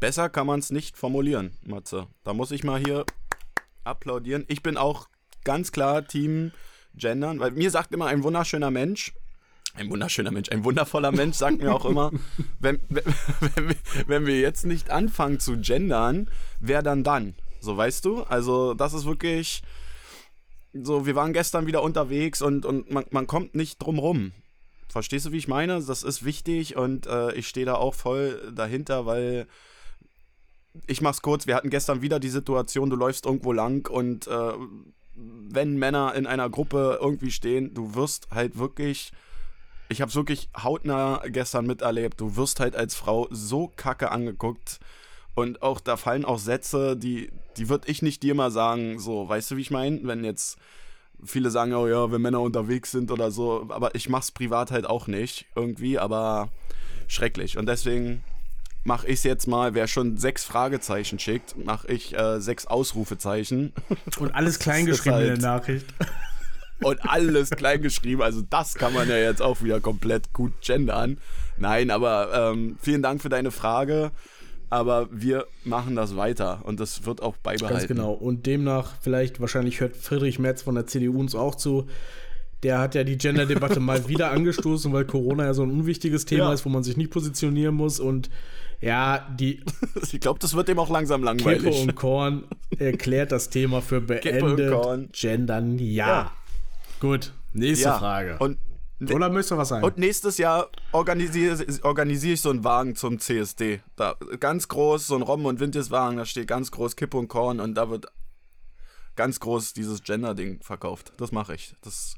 [0.00, 2.08] Besser kann man es nicht formulieren, Matze.
[2.24, 3.06] Da muss ich mal hier
[3.84, 4.44] applaudieren.
[4.48, 5.06] Ich bin auch
[5.44, 6.52] ganz klar Team
[6.94, 9.12] Gendern, weil mir sagt immer ein wunderschöner Mensch,
[9.74, 12.10] ein wunderschöner Mensch, ein wundervoller Mensch sagt mir auch immer,
[12.60, 13.04] wenn, wenn,
[13.54, 13.76] wenn, wir,
[14.06, 16.28] wenn wir jetzt nicht anfangen zu gendern,
[16.60, 17.34] wer dann dann?
[17.60, 18.22] So weißt du?
[18.24, 19.62] Also das ist wirklich
[20.74, 24.32] so, wir waren gestern wieder unterwegs und, und man, man kommt nicht drum rum.
[24.88, 25.82] Verstehst du, wie ich meine?
[25.82, 29.46] Das ist wichtig und äh, ich stehe da auch voll dahinter, weil
[30.86, 34.52] ich mach's kurz, wir hatten gestern wieder die Situation, du läufst irgendwo lang und äh,
[35.14, 39.12] wenn Männer in einer Gruppe irgendwie stehen, du wirst halt wirklich,
[39.88, 44.80] ich habe es wirklich hautnah gestern miterlebt, du wirst halt als Frau so kacke angeguckt
[45.34, 49.28] und auch da fallen auch Sätze, die, die würde ich nicht dir mal sagen, so,
[49.28, 50.00] weißt du, wie ich meine?
[50.02, 50.58] Wenn jetzt
[51.24, 54.86] viele sagen, oh ja, wenn Männer unterwegs sind oder so, aber ich mach's privat halt
[54.86, 56.48] auch nicht irgendwie, aber
[57.08, 58.24] schrecklich und deswegen
[58.84, 63.72] mache ich es jetzt mal, wer schon sechs Fragezeichen schickt, mache ich äh, sechs Ausrufezeichen.
[64.18, 65.86] Und alles kleingeschrieben halt in der Nachricht.
[66.82, 71.18] Und alles kleingeschrieben, also das kann man ja jetzt auch wieder komplett gut gendern.
[71.56, 74.10] Nein, aber ähm, vielen Dank für deine Frage.
[74.68, 77.76] aber wir machen das weiter und das wird auch beibehalten.
[77.76, 78.12] Ganz genau.
[78.12, 81.86] Und demnach, vielleicht, wahrscheinlich hört Friedrich Merz von der CDU uns auch zu.
[82.64, 86.46] Der hat ja die Gender-Debatte mal wieder angestoßen, weil Corona ja so ein unwichtiges Thema
[86.46, 86.52] Ja.
[86.52, 88.00] ist, wo man sich nicht positionieren muss.
[88.00, 88.28] Und
[88.82, 89.64] ja, die
[90.12, 91.82] Ich glaube, das wird dem auch langsam Kippe langweilig.
[91.82, 92.44] und Korn
[92.78, 95.12] erklärt das Thema für und beendet.
[95.12, 96.06] Gendern, ja.
[96.06, 96.32] Ja.
[97.00, 97.98] Gut, nächste ja.
[97.98, 98.38] Frage.
[98.38, 98.58] Und,
[99.12, 99.84] Oder möchtest du was sagen?
[99.84, 103.80] und nächstes Jahr organisiere organisier ich so einen Wagen zum CSD.
[103.96, 107.60] Da, ganz groß, so ein Robben- und Windeswagen, da steht ganz groß Kippe und Korn
[107.60, 108.06] und da wird
[109.16, 111.12] ganz groß dieses Gender-Ding verkauft.
[111.18, 111.74] Das mache ich.
[111.82, 112.16] Das,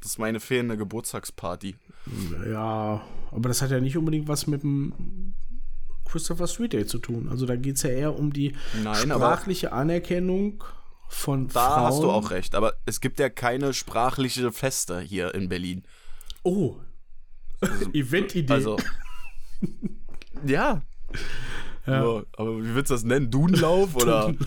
[0.00, 1.76] das ist meine fehlende Geburtstagsparty.
[2.50, 5.34] Ja, aber das hat ja nicht unbedingt was mit dem
[6.06, 7.28] Christopher Street Day zu tun.
[7.30, 10.64] Also da geht es ja eher um die Nein, sprachliche Anerkennung
[11.08, 11.84] von Da Frauen.
[11.84, 15.84] hast du auch recht, aber es gibt ja keine sprachliche Feste hier in Berlin.
[16.42, 16.76] Oh,
[17.92, 18.52] Eventidee.
[18.52, 18.76] Also.
[20.46, 20.82] ja.
[21.86, 22.02] Ja.
[22.02, 23.30] So, aber wie willst du das nennen?
[23.30, 24.34] Dudenlauf oder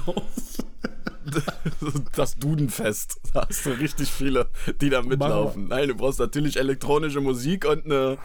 [2.16, 3.20] das Dudenfest?
[3.34, 4.50] Da hast du richtig viele,
[4.82, 5.68] die da mitlaufen.
[5.70, 8.18] Nein, du brauchst natürlich elektronische Musik und eine,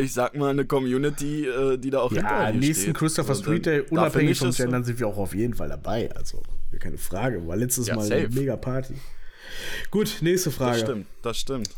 [0.00, 2.94] ich sag mal, eine Community, äh, die da auch ja, hinter nächsten steht.
[2.96, 6.10] Christopher So, Street Day, da unabhängig vom Gendern, sind wir auch auf jeden Fall dabei.
[6.14, 6.42] Also,
[6.78, 7.46] keine Frage.
[7.46, 8.14] War letztes Ja, Mal safe.
[8.26, 8.94] eine mega Party.
[9.90, 10.78] Gut, nächste Frage.
[10.78, 11.70] Das stimmt, das stimmt.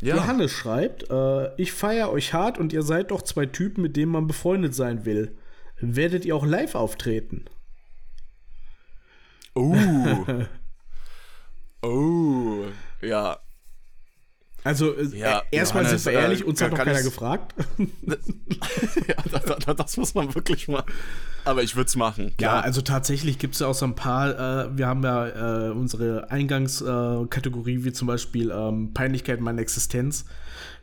[0.00, 3.96] Ja, Johannes schreibt, äh, ich feiere euch hart und ihr seid doch zwei Typen, mit
[3.96, 5.36] denen man befreundet sein will.
[5.80, 7.44] Werdet ihr auch live auftreten?
[9.56, 10.24] Uh.
[11.82, 12.64] oh.
[13.02, 13.38] Ja.
[14.64, 17.54] Also, äh, Ja, äh, erstmal sind wir äh, ehrlich, uns hat noch keiner gefragt.
[17.78, 20.82] ja da, da, das muss man wirklich mal.
[21.44, 22.28] Aber ich würde es machen.
[22.40, 22.64] Ja, Klar.
[22.64, 24.30] also tatsächlich gibt es ja auch so ein paar,
[24.66, 30.24] äh, wir haben ja äh, unsere Eingangskategorie, äh, wie zum Beispiel ähm, Peinlichkeit meiner Existenz.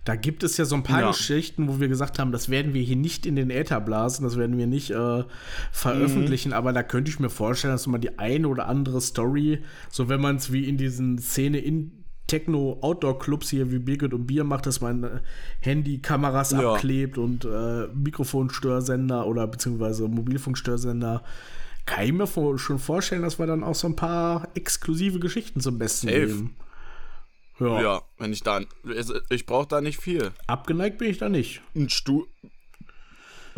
[0.04, 1.08] Da gibt es ja so ein paar Ja.
[1.12, 4.36] Geschichten, wo wir gesagt haben, das werden wir hier nicht in den Äther blasen, das
[4.38, 5.24] werden wir nicht äh,
[5.72, 6.56] veröffentlichen, Mhm.
[6.56, 10.20] aber da könnte ich mir vorstellen, dass man die eine oder andere Story, so wenn
[10.22, 14.82] man es wie in diesen Szene in Techno-Outdoor-Clubs hier wie Birgit und Bier macht, dass
[14.82, 15.20] man äh,
[15.62, 16.74] Handy-Kameras Ja.
[16.74, 21.24] abklebt und äh, Mikrofonstörsender oder beziehungsweise Mobilfunkstörsender.
[21.86, 25.60] Kann ich mir vor, schon vorstellen, dass wir dann auch so ein paar exklusive Geschichten
[25.62, 26.20] zum Besten Safe.
[26.28, 26.56] geben.
[27.60, 28.62] Ja, Ja, wenn ich da.
[28.88, 30.32] also Ich brauche da nicht viel.
[30.48, 31.62] abgeneigt bin ich da nicht.
[31.76, 32.28] Ein Stuhl.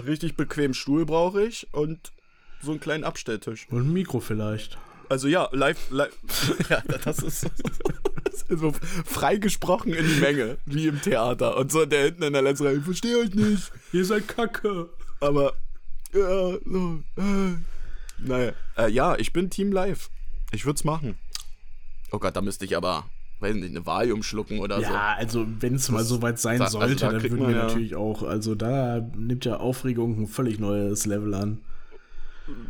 [0.04, 2.12] Richtig bequem Stuhl brauche ich und
[2.62, 3.68] so einen kleinen Abstelltisch.
[3.70, 4.78] Und ein Mikro vielleicht.
[5.10, 5.92] Also ja, live.
[5.92, 6.14] live
[6.70, 7.44] ja, das ist,
[8.24, 8.74] das ist so
[9.06, 11.58] freigesprochen in die Menge, wie im Theater.
[11.58, 13.72] Und so der hinten in der letzten Reihe, ich verstehe euch nicht.
[13.92, 14.90] Ihr seid kacke.
[15.20, 15.54] Aber.
[16.14, 17.00] Ja, so.
[17.18, 17.56] Äh.
[18.20, 18.54] Naja.
[18.78, 20.10] Äh, ja, ich bin Team Live.
[20.52, 21.18] Ich würde es machen.
[22.12, 23.06] Oh Gott, da müsste ich aber,
[23.40, 24.84] weiß nicht, eine Valium schlucken oder so.
[24.84, 27.56] Ja, also wenn es mal so weit sein da- also sollte, da dann würden wir
[27.56, 31.60] ja- natürlich auch, also da nimmt ja Aufregung ein völlig neues Level an.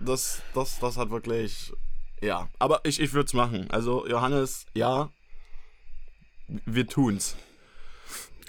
[0.05, 1.73] das, das, das hat wirklich.
[2.23, 3.67] Ja, aber ich, ich würde es machen.
[3.69, 5.09] Also, Johannes, ja,
[6.65, 7.35] wir tun's.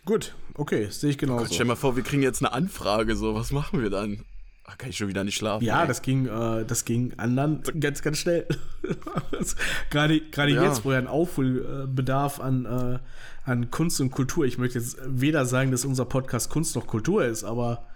[0.04, 1.46] Gut, okay, sehe ich genauso.
[1.46, 4.24] Stell dir mal vor, wir kriegen jetzt eine Anfrage, so, was machen wir dann?
[4.66, 5.64] Ach, kann ich schon wieder nicht schlafen.
[5.64, 5.88] Ja, ey.
[5.88, 8.46] das ging, äh, das ging anderen ganz, ganz schnell.
[9.90, 10.64] Gerade gerade Ja.
[10.64, 12.98] jetzt, wo ja ein Aufholbedarf an, äh,
[13.44, 14.46] an Kunst und Kultur.
[14.46, 17.86] Ich möchte jetzt weder sagen, dass unser Podcast Kunst noch Kultur ist, aber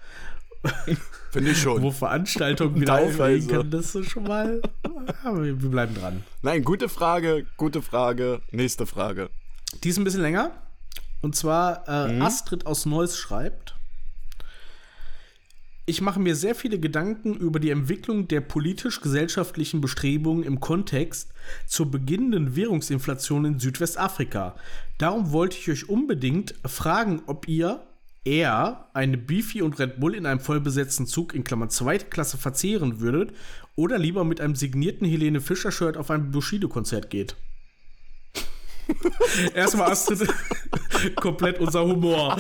[1.31, 1.83] Finde ich schon.
[1.83, 4.63] wo Veranstaltungen wieder aufregen können, das ist schon mal.
[5.25, 6.25] Ja, wir, bleiben dran.
[6.43, 8.41] Nein, gute Frage, gute Frage.
[8.51, 9.31] Nächste Frage.
[9.85, 10.53] Die ist ein bisschen länger.
[11.21, 13.75] Und zwar äh, Astrid aus Neuss schreibt.
[15.89, 21.33] Ich mache mir sehr viele Gedanken über die Entwicklung der politisch-gesellschaftlichen Bestrebungen im Kontext
[21.67, 24.55] zur beginnenden Währungsinflation in Südwestafrika.
[24.99, 27.87] Darum wollte ich euch unbedingt fragen, ob ihr
[28.25, 33.01] eher eine Beefy und Red Bull in einem vollbesetzten Zug in Klammern zweite Klasse verzehren
[33.01, 33.35] würdet
[33.77, 37.37] oder lieber mit einem signierten Helene Fischer-Shirt auf ein Bushido-Konzert geht.
[39.55, 40.29] Erstmal Astrid,
[41.17, 42.39] komplett unser Humor.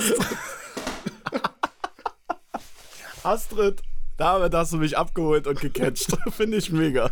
[3.23, 3.83] Astrid,
[4.17, 6.17] damit hast du mich abgeholt und gecatcht.
[6.33, 7.11] Finde ich mega.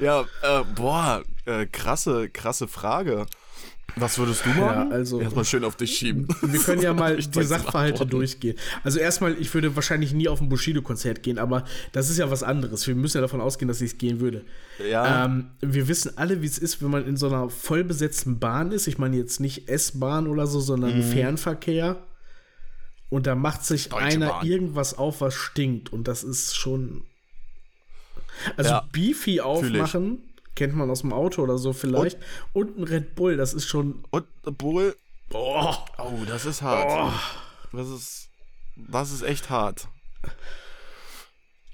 [0.00, 3.26] ja, äh, boah, äh, krasse, krasse Frage.
[3.94, 4.92] Was würdest du machen?
[4.92, 6.28] also- Erstmal schön auf dich schieben.
[6.42, 8.56] Wir können ja mal die Sachverhalte durchgehen.
[8.84, 12.42] Also erstmal, ich würde wahrscheinlich nie auf ein Bushido-Konzert gehen, aber das ist ja was
[12.42, 12.86] anderes.
[12.86, 14.44] Wir müssen ja davon ausgehen, dass ich es gehen würde.
[14.90, 15.24] Ja.
[15.24, 18.86] Ähm, wir wissen alle, wie es ist, wenn man in so einer vollbesetzten Bahn ist.
[18.86, 21.96] Ich meine jetzt nicht S-Bahn oder so, sondern Fernverkehr.
[23.08, 23.90] Und da macht sich Mhm.
[23.92, 24.46] Deutsche einer Bahn.
[24.46, 25.90] irgendwas auf, was stinkt.
[25.92, 27.02] Und das ist schon.
[28.58, 30.18] Also Ja, Beefy aufmachen,
[30.56, 32.18] kennt man aus dem Auto oder so vielleicht.
[32.52, 34.04] Und, ein Red Bull, das ist schon.
[34.10, 34.26] Und
[34.58, 34.96] Bull.
[35.32, 37.12] Oh, Oh, das ist hart.
[37.72, 38.28] Das ist.
[38.76, 39.88] Das ist echt hart.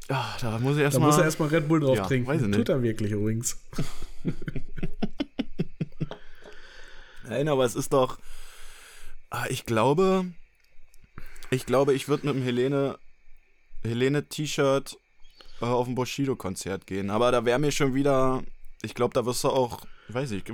[0.08, 1.08] Ach, da muss ich Da erstmal.
[1.08, 2.28] muss er erstmal Red Bull drauf Ja, trinken.
[2.28, 2.56] weiß ich nicht.
[2.58, 3.56] Tut er wirklich übrigens.
[7.28, 8.18] Nein, aber es ist doch.
[9.30, 10.26] Ah, Ich glaube.
[11.50, 12.98] Ich glaube, ich würde mit dem Helene.
[13.82, 14.96] Helene T-Shirt
[15.60, 17.10] äh, auf ein Bushido-Konzert gehen.
[17.10, 18.42] Aber da wäre mir schon wieder.
[18.82, 19.80] Ich glaube, da wirst du auch.
[20.08, 20.44] Weiß ich,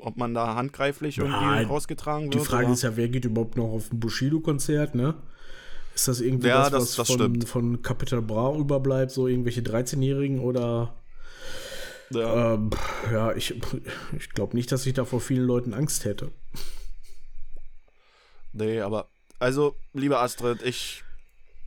[0.00, 1.66] ob man da handgreiflich irgendwie Nein.
[1.66, 2.34] rausgetragen wird.
[2.34, 2.74] Die Frage oder?
[2.74, 5.14] ist ja, wer geht überhaupt noch auf ein Bushido-Konzert, ne?
[5.94, 7.48] Ist das irgendwie Ja, das, was das von, stimmt.
[7.48, 10.94] von Capital Bra überbleibt, so irgendwelche 13-Jährigen oder
[12.10, 12.54] Ja.
[12.54, 12.70] ähm,
[13.12, 13.54] ja, ich,
[14.18, 16.32] ich glaube nicht, dass ich da vor vielen Leuten Angst hätte.
[18.52, 19.08] Nee, aber.
[19.38, 21.04] Also, liebe Astrid, ich.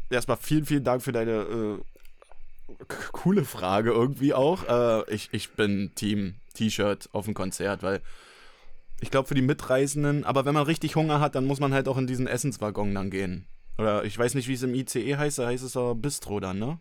[0.10, 1.80] Erstmal vielen, vielen Dank für deine äh,
[3.12, 4.68] coole Frage irgendwie auch.
[4.68, 8.02] Äh, ich, ich bin Team T-Shirt auf dem Konzert, weil
[9.02, 11.88] ich glaube für die Mitreisenden, aber wenn man richtig Hunger hat, dann muss man halt
[11.88, 13.46] auch in diesen Essenswaggon dann gehen.
[13.78, 16.60] Oder ich weiß nicht, wie es im ICE heißt, da heißt es aber Bistro dann,
[16.60, 16.80] ne?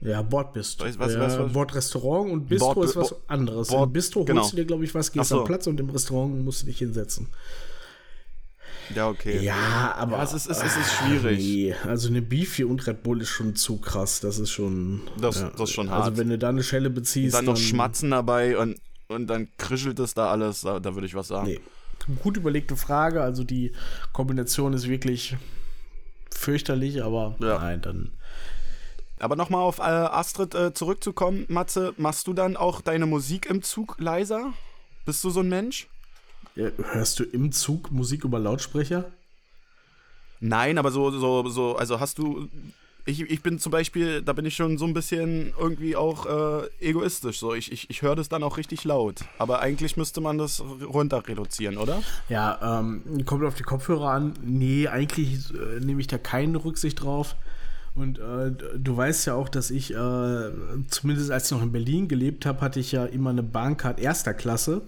[0.00, 0.86] Ja, Bordbistro.
[0.86, 3.68] Was- was- was- Bordrestaurant und Bistro Bord- ist was anderes.
[3.68, 4.48] Bord- Im Bistro holst genau.
[4.50, 5.40] du dir, glaube ich, was, gehst so.
[5.40, 7.28] am Platz und im Restaurant musst du dich hinsetzen.
[8.94, 9.40] Ja, okay.
[9.42, 10.16] Ja, aber.
[10.18, 11.38] Ja, es ist- es ist- es ist schwierig.
[11.38, 14.20] Nee, also eine Beefy und Red Bull ist schon zu krass.
[14.20, 15.02] Das ist schon.
[15.20, 16.04] Das- das ist schon hart.
[16.04, 17.34] Also, wenn du da eine Schelle beziehst.
[17.34, 18.78] Dann noch Schmatzen dabei und,
[19.08, 21.46] und dann krischelt es da alles, da, da würde ich was sagen.
[21.48, 21.60] Nee.
[22.22, 23.22] Gut überlegte Frage.
[23.22, 23.72] Also, die
[24.12, 25.36] Kombination ist wirklich
[26.34, 27.58] fürchterlich, aber Ja.
[27.58, 28.12] nein, dann.
[29.20, 33.62] Aber nochmal auf äh, Astrid äh, zurückzukommen, Matze, machst du dann auch deine Musik im
[33.62, 34.52] Zug leiser?
[35.04, 35.88] Bist du so ein Mensch?
[36.58, 39.04] Hörst du im Zug Musik über Lautsprecher?
[40.40, 42.48] Nein, aber so, so, so, also hast du.
[43.06, 46.68] Ich, ich bin zum Beispiel, da bin ich schon so ein bisschen irgendwie auch äh,
[46.80, 47.38] egoistisch.
[47.38, 47.54] So.
[47.54, 49.24] Ich, ich, ich höre das dann auch richtig laut.
[49.38, 52.02] Aber eigentlich müsste man das runter reduzieren, oder?
[52.28, 54.34] Ja, ähm, kommt auf die Kopfhörer an.
[54.42, 57.34] Nee, eigentlich äh, nehme ich da keine Rücksicht drauf.
[57.94, 60.50] Und äh, du weißt ja auch, dass ich, äh,
[60.88, 64.34] zumindest als ich noch in Berlin gelebt habe, hatte ich ja immer eine Bahncard erster
[64.34, 64.82] Klasse,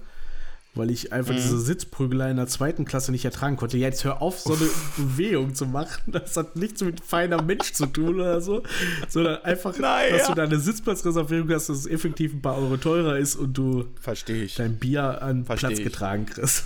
[0.74, 3.76] weil ich einfach diese Sitzprügelei in der zweiten Klasse nicht ertragen konnte.
[3.76, 6.12] Ja, Jetzt hör auf, so eine Bewegung zu machen.
[6.12, 8.62] Das hat nichts mit feiner Mensch zu tun oder so,
[9.08, 10.16] sondern einfach, Naja.
[10.16, 13.54] dass du da eine Sitzplatzreservierung hast, dass es effektiv ein paar Euro teurer ist und
[13.54, 13.86] du
[14.56, 15.84] dein Bier an Versteh Platz ich.
[15.84, 16.64] getragen kriegst.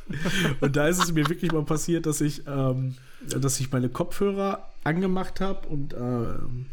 [0.60, 2.94] und da ist es mir wirklich mal passiert, dass ich, ähm,
[3.26, 6.66] dass ich meine Kopfhörer angemacht habe und ähm,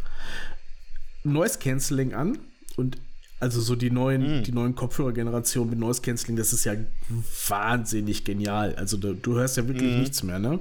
[1.24, 2.38] Noise Cancelling an
[2.78, 2.98] und
[3.40, 6.74] also so die neuen, die neuen Kopfhörergenerationen mit Noise Cancelling, das ist ja
[7.48, 8.76] wahnsinnig genial.
[8.76, 10.60] Also du, du hörst ja wirklich nichts mehr, ne?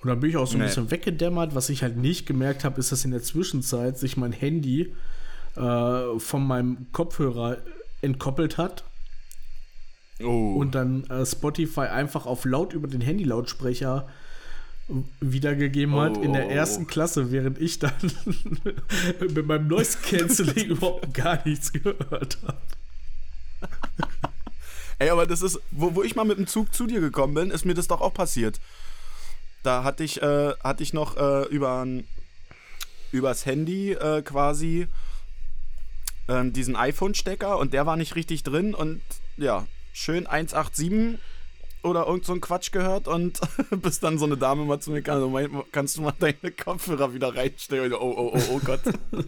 [0.00, 0.66] Und dann bin ich auch so ein Nee.
[0.66, 1.54] bisschen weggedämmert.
[1.54, 4.94] Was ich halt nicht gemerkt habe, ist, dass in der Zwischenzeit sich mein Handy
[5.56, 7.58] äh, von meinem Kopfhörer
[8.00, 8.84] entkoppelt hat
[10.20, 10.54] Oh.
[10.56, 14.08] und dann äh, Spotify einfach auf laut über den Handylautsprecher
[15.20, 16.86] wiedergegeben hat Oh, in der oh, ersten.
[16.86, 17.92] Klasse, während ich dann
[19.20, 22.58] mit meinem Noise Cancelling überhaupt gar nichts gehört habe.
[24.98, 27.50] Ey, aber das ist, wo, wo ich mal mit dem Zug zu dir gekommen bin,
[27.50, 28.60] ist mir das doch auch passiert.
[29.62, 31.86] Da hatte ich, äh, hatte ich noch äh, über
[33.10, 34.86] übers Handy äh, quasi
[36.28, 39.00] ähm, diesen iPhone-Stecker und der war nicht richtig drin und
[39.36, 41.18] ja, schön 187
[41.82, 43.40] oder irgend so ein Quatsch gehört und
[43.82, 46.50] bis dann so eine Dame mal zu mir kam, so, mein, kannst du mal deine
[46.52, 47.92] Kopfhörer wieder reinstellen?
[47.92, 48.80] Und, oh, oh, oh, oh Gott.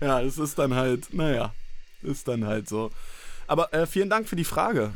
[0.00, 1.52] ja, es ist dann halt, naja,
[2.02, 2.90] ist dann halt so.
[3.46, 4.92] Aber äh, vielen Dank für die Frage.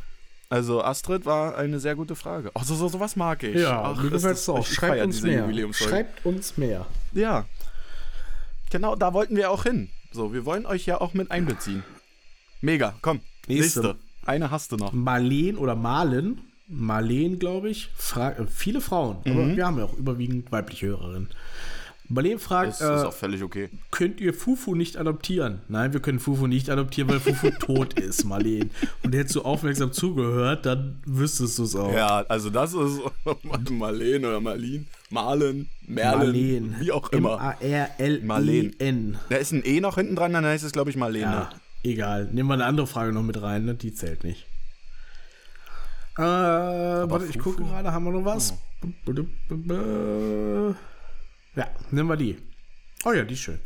[0.48, 2.50] Also Astrid war eine sehr gute Frage.
[2.55, 3.66] Ach, so, so, sowas mag ich.
[3.66, 4.59] Ach, mir ist gefällt das- es auch.
[4.68, 5.72] ich- Schreibt uns mehr.
[5.72, 6.86] Schreibt uns mehr.
[7.12, 7.46] Ja.
[8.70, 9.88] Genau, da wollten wir auch hin.
[10.12, 11.82] So, wir wollen euch ja auch mit einbeziehen.
[12.61, 13.20] Mega, komm.
[13.46, 13.80] Nächste.
[13.80, 13.96] Nächste.
[14.26, 14.92] Eine hast du noch.
[14.92, 19.32] Marleen oder Malen, Marleen, glaube ich, fragt, äh, viele Frauen, Mhm.
[19.32, 21.28] aber wir haben ja auch überwiegend weibliche Hörerinnen.
[22.08, 23.70] Marleen fragt, Das ist äh, auch völlig okay.
[23.90, 25.60] könnt ihr Fufu nicht adoptieren?
[25.68, 28.70] Nein, wir können Fufu nicht adoptieren, weil Fufu tot ist, Marleen.
[29.02, 31.92] Und hättest du aufmerksam zugehört, dann wüsstest du es auch.
[31.92, 33.00] Ja, also das ist
[33.70, 36.76] Marleen oder Marlin, Malen, Merlin, Marleen.
[36.80, 37.56] wie auch immer.
[37.60, 39.16] M-A-R-L-E-N.
[39.30, 41.24] Da ist ein E noch hinten dran, dann heißt es, glaube ich, Marlene.
[41.24, 41.50] Ja,
[41.83, 42.28] egal.
[42.33, 43.74] Nehmen wir eine andere Frage noch mit rein, ne?
[43.74, 44.47] die zählt nicht.
[46.18, 48.55] Äh, warte, ich gucke gerade, haben wir noch was?
[51.57, 52.39] Ja, nehmen wir die.
[53.05, 53.61] Oh ja, die ist schön.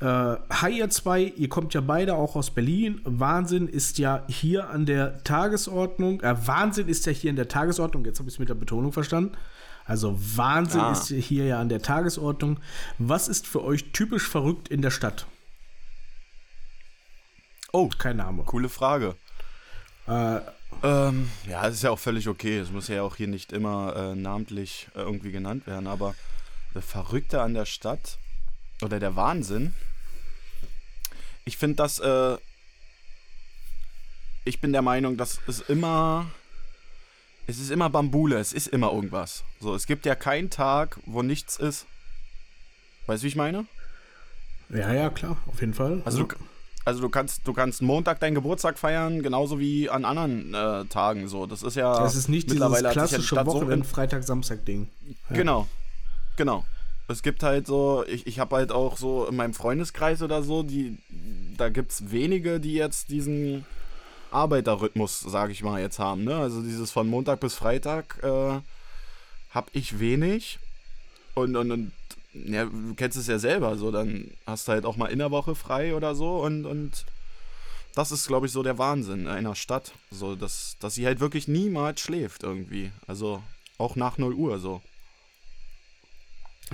[0.00, 3.00] Äh, hi ihr zwei, ihr kommt ja beide auch aus Berlin.
[3.04, 6.20] Wahnsinn ist ja hier an der Tagesordnung.
[6.20, 8.04] Äh, Wahnsinn ist ja hier in der Tagesordnung.
[8.04, 9.32] Jetzt habe ich es mit der Betonung verstanden.
[9.86, 10.92] Also Wahnsinn Ah.
[10.92, 12.58] ist hier ja an der Tagesordnung.
[12.98, 15.26] Was ist für euch typisch verrückt in der Stadt?
[17.78, 18.42] Oh, Kein Name.
[18.44, 19.16] coole Frage.
[20.06, 20.40] Äh,
[20.82, 22.58] Ähm, ja, das ist ja auch völlig okay.
[22.58, 26.14] Es muss ja auch hier nicht immer äh, namentlich äh, irgendwie genannt werden, aber
[26.72, 28.16] das Verrückte an der Stadt
[28.82, 29.74] oder der Wahnsinn.
[31.44, 32.36] Ich finde, dass äh,
[34.46, 36.26] ich bin der Meinung, dass es immer
[37.46, 39.44] es ist immer Bambule, es ist immer irgendwas.
[39.60, 41.86] So, es gibt ja keinen Tag, wo nichts ist.
[43.06, 43.66] Weißt du, wie ich meine?
[44.70, 46.00] Ja, ja, klar, auf jeden Fall.
[46.06, 46.36] Also, du,
[46.86, 51.28] also du kannst, du kannst Montag deinen Geburtstag feiern, genauso wie an anderen äh, Tagen.
[51.28, 51.98] So, das ist ja.
[51.98, 54.88] Das ist nicht mittlerweile dieses klassische ja Wochenend, so Freitag, Samstag-Ding.
[55.28, 55.36] Ja.
[55.36, 55.66] Genau,
[56.36, 56.64] genau.
[57.08, 60.62] Es gibt halt so, ich, ich habe halt auch so in meinem Freundeskreis oder so,
[60.62, 60.98] die,
[61.56, 63.66] da gibt es wenige, die jetzt diesen
[64.30, 66.22] Arbeiterrhythmus, sage ich mal, jetzt haben.
[66.22, 66.36] Ne?
[66.36, 68.60] Also dieses von Montag bis Freitag äh,
[69.50, 70.60] habe ich wenig.
[71.34, 71.92] Und, und, und
[72.44, 75.30] ja, du kennst es ja selber, so dann hast du halt auch mal in der
[75.30, 77.04] Woche frei oder so und, und
[77.96, 79.92] das ist, glaube ich, so der Wahnsinn einer Stadt.
[80.10, 82.92] So, dass, dass sie halt wirklich niemals schläft irgendwie.
[83.06, 83.42] Also
[83.78, 84.82] auch nach 0 Uhr so.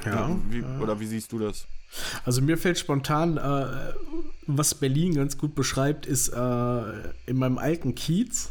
[0.05, 0.37] Ja.
[0.51, 0.65] Wie.
[0.83, 1.69] Oder wie siehst du das?
[2.25, 3.93] Also mir fällt spontan, äh,
[4.49, 6.83] was Berlin ganz gut beschreibt, ist äh,
[7.27, 8.51] in meinem alten Kiez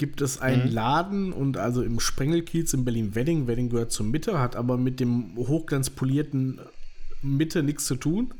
[0.00, 0.72] gibt es einen mhm.
[0.72, 3.46] Laden und also im Sprengelkiez in Berlin-Wedding.
[3.46, 6.58] Wedding gehört zur Mitte, hat aber mit dem hochglanzpolierten
[7.20, 8.32] Mitte nichts zu tun.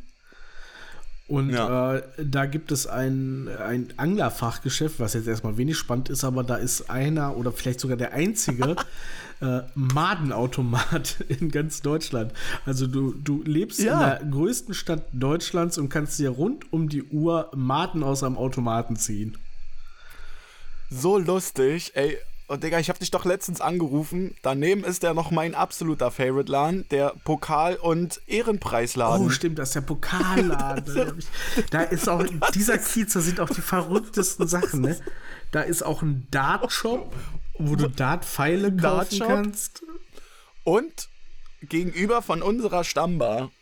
[1.28, 1.96] Und ja.
[1.96, 6.56] äh, da gibt es ein, ein Anglerfachgeschäft, was jetzt erstmal wenig spannend ist, aber da
[6.56, 8.74] ist einer oder vielleicht sogar der einzige
[9.42, 12.32] äh, Madenautomat in ganz Deutschland.
[12.64, 13.92] Also du, du lebst ja.
[13.92, 18.38] in der größten Stadt Deutschlands und kannst dir rund um die Uhr Maden aus einem
[18.38, 19.36] Automaten ziehen
[20.90, 22.18] so lustig, ey.
[22.48, 24.34] Und Digga, ich hab dich doch letztens angerufen.
[24.42, 29.26] Daneben ist ja noch mein absoluter Favorite-Laden, der Pokal- und Ehrenpreisladen.
[29.26, 31.22] Oh, stimmt, das ist der Pokalladen.
[31.70, 35.00] da ist auch, dieser Kiez, da sind auch die verrücktesten Sachen, ne?
[35.52, 37.14] Da ist auch ein Dart-Shop,
[37.56, 39.84] wo du Dart-Pfeile kaufen kannst.
[40.64, 41.08] Und
[41.62, 43.52] gegenüber von unserer Stammbar,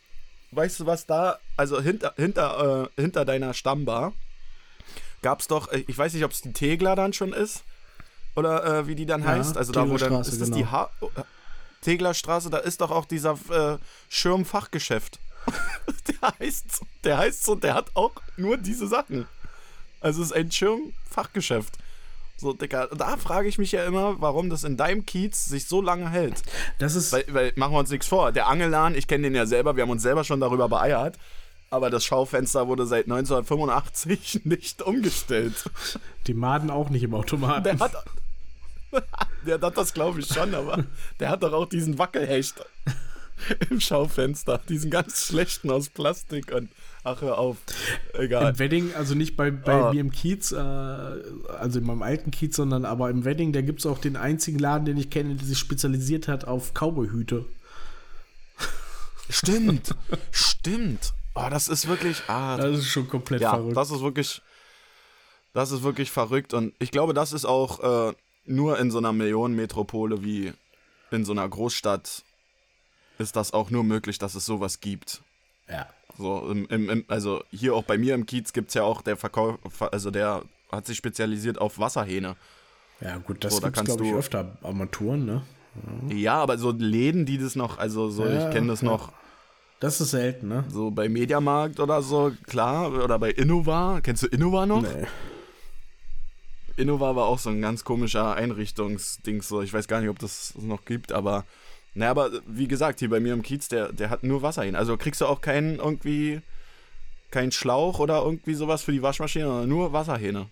[0.49, 4.13] weißt du, was da, also hinter, hinter, äh, hinter deiner Stammbar,
[5.21, 7.63] gab es doch, äh, ich weiß nicht, ob es die Tegler dann schon ist
[8.35, 9.57] oder äh, wie die dann ja, heißt.
[9.57, 10.57] Also da wo dann ist das genau.
[10.57, 11.21] die ha äh,
[11.81, 13.77] Teglerstraße, da ist doch auch dieser äh,
[14.09, 15.19] Schirmfachgeschäft.
[16.07, 19.27] der heißt, der heißt so, der hat auch nur diese Sachen.
[20.01, 21.77] Also es ist ein Schirmfachgeschäft.
[22.37, 25.81] So, Digga, da frage ich mich ja immer, warum das in deinem Kiez sich so
[25.81, 26.41] lange hält.
[26.79, 27.11] Das ist.
[27.11, 28.31] Weil, weil machen wir uns nichts vor.
[28.31, 31.17] Der Angelan, ich kenne den ja selber, wir haben uns selber schon darüber beeiert
[31.69, 35.69] aber das Schaufenster wurde seit 1985 nicht umgestellt.
[36.27, 37.63] Die Maden auch nicht im Automaten.
[37.63, 37.93] Der hat,
[39.45, 40.83] der hat das, glaube ich, schon, aber
[41.19, 42.55] der hat doch auch diesen Wackelhecht
[43.69, 44.59] im Schaufenster.
[44.69, 46.69] Diesen ganz schlechten aus Plastik und
[47.03, 47.57] ach, hör auf.
[48.13, 48.51] Egal.
[48.51, 49.93] Im Wedding, also nicht bei, bei oh.
[49.93, 53.79] mir im Kiez, äh, also in meinem alten Kiez, sondern aber im Wedding, da gibt
[53.79, 57.45] es auch den einzigen Laden, den ich kenne, der sich spezialisiert hat auf Cowboyhüte.
[59.29, 59.95] Stimmt,
[60.31, 61.13] stimmt.
[61.45, 62.21] Oh, das ist wirklich.
[62.27, 63.77] Ah, das ist schon komplett ja, verrückt.
[63.77, 64.41] Das ist wirklich.
[65.53, 66.53] Das ist wirklich verrückt.
[66.53, 68.13] Und ich glaube, das ist auch äh,
[68.45, 70.53] nur in so einer Millionenmetropole wie
[71.11, 72.23] in so einer Großstadt
[73.17, 75.21] ist das auch nur möglich, dass es sowas gibt.
[75.67, 75.87] Ja.
[76.17, 79.17] So, im, im, also hier auch bei mir im Kiez gibt es ja auch der
[79.17, 79.57] Verkauf,
[79.91, 82.35] also der hat sich spezialisiert auf Wasserhähne.
[83.01, 85.41] Ja, gut, das so, da glaube ich, öfter Armaturen, ne?
[86.09, 86.15] Ja.
[86.15, 86.33] ja.
[86.35, 88.87] aber so Läden, die das noch, also so, ja, ich kenne das ja.
[88.87, 89.13] noch
[89.79, 90.65] das ist selten, ne?
[90.69, 92.91] So bei Mediamarkt oder so, klar.
[92.91, 94.01] Oder bei Innova.
[94.01, 94.81] Kennst du Innova noch?
[94.81, 95.07] Nee.
[96.75, 99.41] Innova war auch so ein ganz komischer Einrichtungsding.
[99.41, 99.61] So.
[99.61, 101.45] Ich weiß gar nicht, ob das noch gibt, aber.
[101.93, 104.75] Naja, aber wie gesagt, hier bei mir im Kiez, der, der hat nur Wasser hin.
[104.75, 106.41] Also kriegst du auch keinen irgendwie.
[107.31, 110.47] keinen Schlauch oder irgendwie sowas für die Waschmaschine, sondern nur Wasserhähne.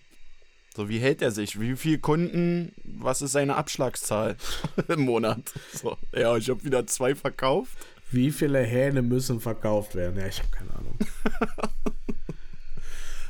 [0.74, 1.60] So, wie hält er sich?
[1.60, 2.72] Wie viele Kunden?
[2.84, 4.36] Was ist seine Abschlagszahl
[4.88, 5.40] im Monat?
[5.74, 7.76] So, ja, ich habe wieder zwei verkauft.
[8.10, 10.18] Wie viele Hähne müssen verkauft werden?
[10.18, 10.98] Ja, ich habe keine Ahnung.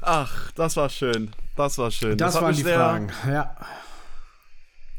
[0.01, 1.33] Ach, das war schön.
[1.57, 2.16] Das war schön.
[2.16, 3.57] Das, das waren die Fragen, ja.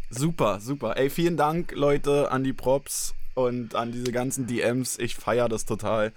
[0.10, 0.98] Super, super.
[0.98, 5.00] Ey, vielen Dank, Leute, an die Props und an diese ganzen DMs.
[5.00, 6.12] Ich feiere das total.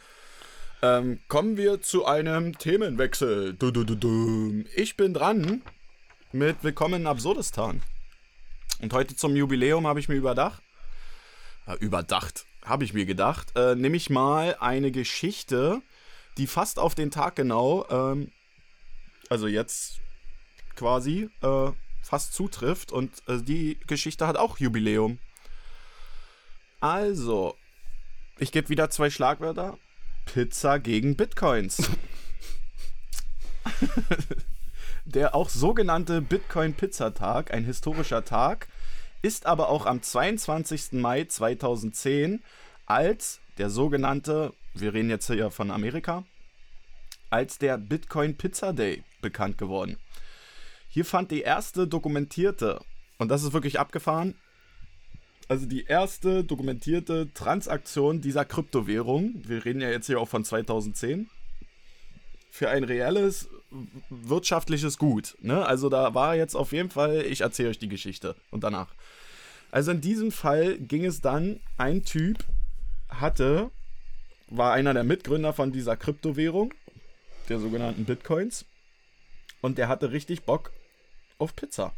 [0.82, 3.54] Ähm, kommen wir zu einem Themenwechsel.
[3.54, 5.62] Du, du, du, ich bin dran
[6.32, 7.82] mit Willkommen in Absurdistan.
[8.80, 10.60] Und heute zum Jubiläum habe ich mir überdacht.
[11.68, 15.82] Äh, überdacht habe ich mir gedacht, äh, nehme ich mal eine Geschichte,
[16.38, 18.30] die fast auf den Tag genau, ähm,
[19.28, 20.00] also jetzt
[20.76, 22.92] quasi, äh, fast zutrifft.
[22.92, 25.18] Und äh, die Geschichte hat auch Jubiläum.
[26.80, 27.56] Also,
[28.38, 29.78] ich gebe wieder zwei Schlagwörter.
[30.26, 31.90] Pizza gegen Bitcoins.
[35.04, 38.68] Der auch sogenannte Bitcoin-Pizzatag, ein historischer Tag,
[39.22, 40.92] ist aber auch am 22.
[40.92, 42.42] Mai 2010
[42.86, 46.24] als der sogenannte, wir reden jetzt hier von Amerika,
[47.30, 49.96] als der Bitcoin Pizza Day bekannt geworden.
[50.88, 52.80] Hier fand die erste dokumentierte,
[53.18, 54.34] und das ist wirklich abgefahren,
[55.48, 61.30] also die erste dokumentierte Transaktion dieser Kryptowährung, wir reden ja jetzt hier auch von 2010,
[62.52, 63.48] für ein reelles
[64.10, 65.38] wirtschaftliches Gut.
[65.40, 65.64] Ne?
[65.64, 68.94] Also da war jetzt auf jeden Fall, ich erzähle euch die Geschichte und danach.
[69.70, 72.44] Also in diesem Fall ging es dann, ein Typ
[73.08, 73.70] hatte,
[74.48, 76.74] war einer der Mitgründer von dieser Kryptowährung,
[77.48, 78.66] der sogenannten Bitcoins,
[79.62, 80.72] und der hatte richtig Bock
[81.38, 81.94] auf Pizza.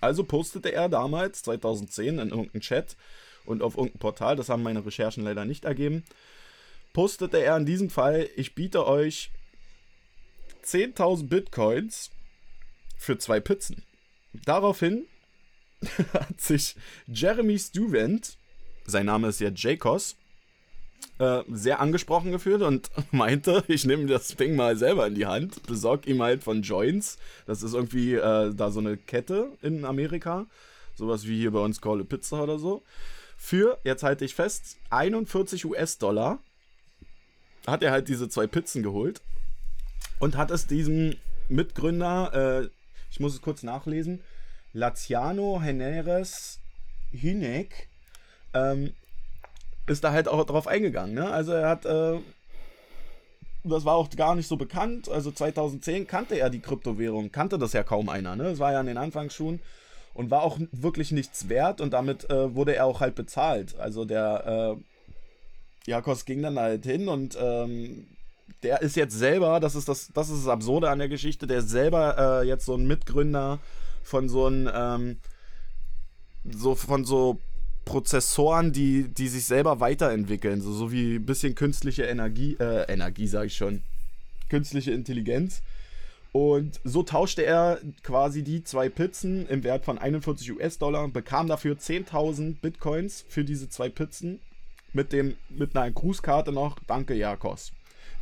[0.00, 2.96] Also postete er damals, 2010, in irgendeinem Chat
[3.44, 6.02] und auf irgendeinem Portal, das haben meine Recherchen leider nicht ergeben,
[6.92, 9.30] postete er in diesem Fall, ich biete euch
[10.64, 12.10] 10.000 Bitcoins
[12.96, 13.82] für zwei Pizzen.
[14.44, 15.06] Daraufhin
[16.12, 18.36] hat sich Jeremy Stuvent,
[18.86, 20.16] sein Name ist ja Jacos,
[21.18, 25.62] äh, sehr angesprochen gefühlt und meinte, ich nehme das Ding mal selber in die Hand,
[25.66, 27.18] besorg ihm halt von Joints.
[27.46, 30.46] Das ist irgendwie äh, da so eine Kette in Amerika.
[30.94, 32.82] Sowas wie hier bei uns Call a Pizza oder so.
[33.36, 36.38] Für, jetzt halte ich fest, 41 US-Dollar
[37.66, 39.20] hat er halt diese zwei Pizzen geholt
[40.18, 41.16] und hat es diesem
[41.48, 42.68] Mitgründer, äh,
[43.10, 44.20] ich muss es kurz nachlesen,
[44.72, 46.60] Laziano Heneres
[47.10, 47.88] Hinek,
[48.54, 48.94] ähm,
[49.86, 51.14] ist da halt auch drauf eingegangen.
[51.14, 51.30] Ne?
[51.30, 52.18] Also er hat, äh,
[53.64, 55.08] das war auch gar nicht so bekannt.
[55.08, 58.36] Also 2010 kannte er die Kryptowährung, kannte das ja kaum einer.
[58.36, 58.44] Ne?
[58.44, 59.60] Das war ja in den Anfangsschuhen
[60.14, 63.78] und war auch wirklich nichts wert und damit äh, wurde er auch halt bezahlt.
[63.78, 68.06] Also der äh, Jakos ging dann halt hin und ähm,
[68.62, 71.58] der ist jetzt selber, das ist das, das ist das Absurde an der Geschichte, der
[71.58, 73.58] ist selber äh, jetzt so ein Mitgründer
[74.02, 75.16] von so einem, ähm,
[76.44, 77.38] so von so
[77.84, 83.26] Prozessoren, die, die sich selber weiterentwickeln, so, so wie ein bisschen künstliche Energie, äh, Energie
[83.26, 83.82] sage ich schon,
[84.48, 85.62] künstliche Intelligenz.
[86.32, 91.76] Und so tauschte er quasi die zwei Pizzen im Wert von 41 US-Dollar, bekam dafür
[91.76, 94.40] 10.000 Bitcoins für diese zwei Pizzen
[94.94, 97.72] mit, dem, mit einer Grußkarte noch, danke Jakos.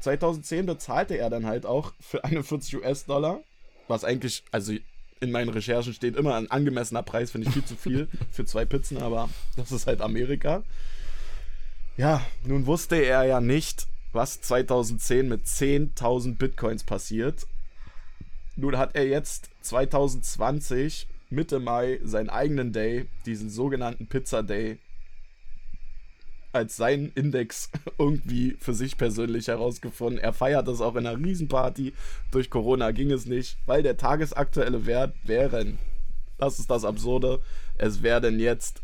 [0.00, 3.40] 2010 bezahlte er dann halt auch für 41 US-Dollar,
[3.88, 4.72] was eigentlich, also
[5.20, 8.64] in meinen Recherchen steht immer ein angemessener Preis, finde ich viel zu viel für zwei
[8.64, 10.62] Pizzen, aber das ist halt Amerika.
[11.96, 17.46] Ja, nun wusste er ja nicht, was 2010 mit 10.000 Bitcoins passiert.
[18.56, 24.78] Nun hat er jetzt 2020 Mitte Mai seinen eigenen Day, diesen sogenannten Pizza Day,
[26.52, 30.18] als seinen Index irgendwie für sich persönlich herausgefunden.
[30.18, 31.92] Er feiert das auch in einer Riesenparty.
[32.30, 35.78] Durch Corona ging es nicht, weil der tagesaktuelle Wert wären,
[36.38, 37.40] das ist das Absurde,
[37.76, 38.80] es werden jetzt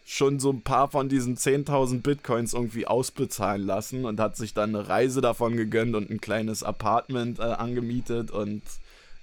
[0.06, 4.76] schon so ein paar von diesen 10.000 Bitcoins irgendwie ausbezahlen lassen und hat sich dann
[4.76, 8.62] eine Reise davon gegönnt und ein kleines Apartment äh, angemietet und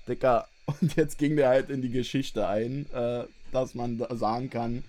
[0.09, 0.49] Dicker,
[0.81, 4.85] und jetzt ging der halt in die Geschichte ein, äh, dass man da sagen kann,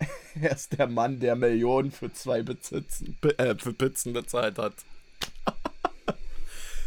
[0.40, 4.74] er ist der Mann, der Millionen für zwei Bezitzen, äh, für Pizzen bezahlt hat.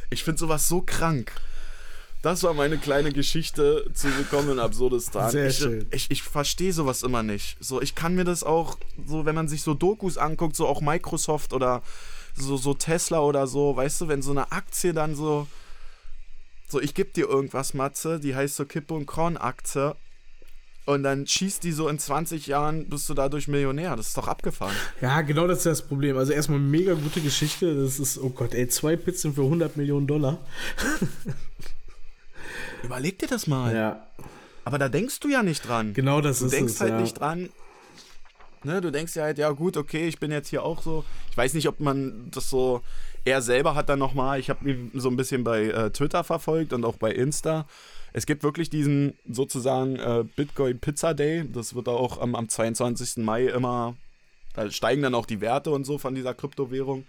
[0.10, 1.32] ich finde sowas so krank.
[2.24, 5.30] Das war meine kleine Geschichte zu Willkommen in Absurdistan.
[5.30, 5.86] Sehr ich, schön.
[5.92, 7.58] Ich, ich verstehe sowas immer nicht.
[7.60, 10.80] So, ich kann mir das auch, so wenn man sich so Dokus anguckt, so auch
[10.80, 11.82] Microsoft oder
[12.34, 15.48] so, so Tesla oder so, weißt du, wenn so eine Aktie dann so,
[16.70, 19.94] so ich gebe dir irgendwas, Matze, die heißt so Kippe und Korn Aktie
[20.86, 23.98] und dann schießt die so in 20 Jahren, bist du dadurch Millionär.
[23.98, 24.76] Das ist doch abgefahren.
[25.02, 26.18] Ja, genau das ist das Problem.
[26.18, 27.76] Also erstmal mega gute Geschichte.
[27.76, 30.40] Das ist, oh Gott, ey, zwei Pizzen für 100 Millionen Dollar.
[32.84, 33.74] Überleg dir das mal.
[33.76, 34.06] Ja,
[34.66, 35.94] Aber da denkst du ja nicht dran.
[35.94, 36.82] genau das du ist denkst es.
[36.82, 37.02] halt ja.
[37.02, 37.50] nicht dran.
[38.66, 41.04] Ne, du denkst ja halt, ja gut, okay, ich bin jetzt hier auch so.
[41.32, 42.82] Ich weiß nicht, ob man das so.
[43.26, 46.72] Er selber hat dann nochmal, ich habe ihn so ein bisschen bei äh, Twitter verfolgt
[46.74, 47.66] und auch bei Insta.
[48.14, 51.46] Es gibt wirklich diesen sozusagen äh, Bitcoin Pizza Day.
[51.52, 53.18] Das wird auch am, am 22.
[53.18, 53.96] Mai immer.
[54.54, 57.06] Da steigen dann auch die Werte und so von dieser Kryptowährung.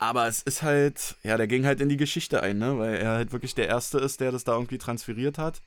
[0.00, 2.78] Aber es ist halt, ja, der ging halt in die Geschichte ein, ne?
[2.78, 5.60] Weil er halt wirklich der Erste ist, der das da irgendwie transferiert hat.